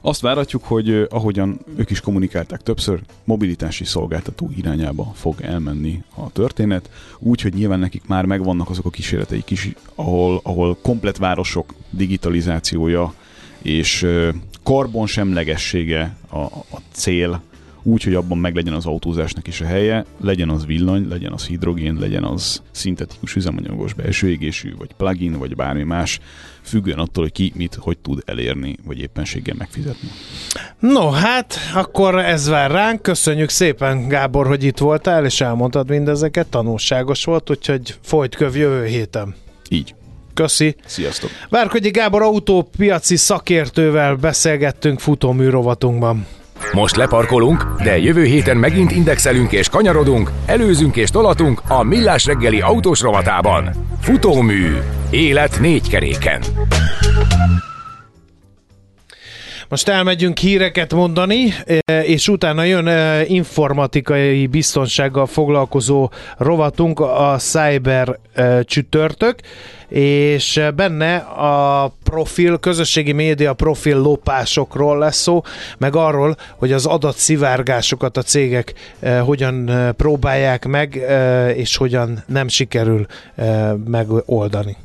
[0.00, 6.90] Azt várhatjuk, hogy ahogyan ők is kommunikálták többször, mobilitási szolgáltató irányába fog elmenni a történet,
[7.18, 13.14] úgy, hogy nyilván nekik már megvannak azok a kísérleteik is, ahol, ahol komplet városok digitalizációja
[13.62, 14.06] és
[14.62, 17.42] karbonsemlegessége a, a cél,
[17.82, 21.96] úgy, hogy abban meglegyen az autózásnak is a helye, legyen az villany, legyen az hidrogén,
[22.00, 26.20] legyen az szintetikus üzemanyagos belső égésű, vagy plugin, vagy bármi más,
[26.68, 30.08] függően attól, hogy ki mit, hogy tud elérni, vagy éppenséggel megfizetni.
[30.78, 33.02] No, hát akkor ez vár ránk.
[33.02, 36.46] Köszönjük szépen, Gábor, hogy itt voltál, és elmondtad mindezeket.
[36.46, 39.34] Tanulságos volt, úgyhogy folyt köv jövő héten.
[39.68, 39.94] Így.
[40.34, 40.76] Köszi.
[40.84, 41.30] Sziasztok.
[41.48, 46.26] Várkogyi Gábor autópiaci szakértővel beszélgettünk futóműrovatunkban.
[46.72, 52.60] Most leparkolunk, de jövő héten megint indexelünk és kanyarodunk, előzünk és tolatunk a Millás reggeli
[52.60, 53.70] autós rovatában.
[54.00, 54.76] Futómű.
[55.10, 56.40] Élet négy keréken.
[59.68, 68.18] Most elmegyünk híreket mondani, e, és utána jön e, informatikai biztonsággal foglalkozó rovatunk, a Cyber
[68.32, 69.38] e, csütörtök,
[69.88, 75.42] és benne a profil, közösségi média profil lopásokról lesz szó,
[75.78, 78.74] meg arról, hogy az adatszivárgásokat a cégek
[79.24, 80.94] hogyan próbálják meg,
[81.54, 83.06] és hogyan nem sikerül
[83.86, 84.76] megoldani.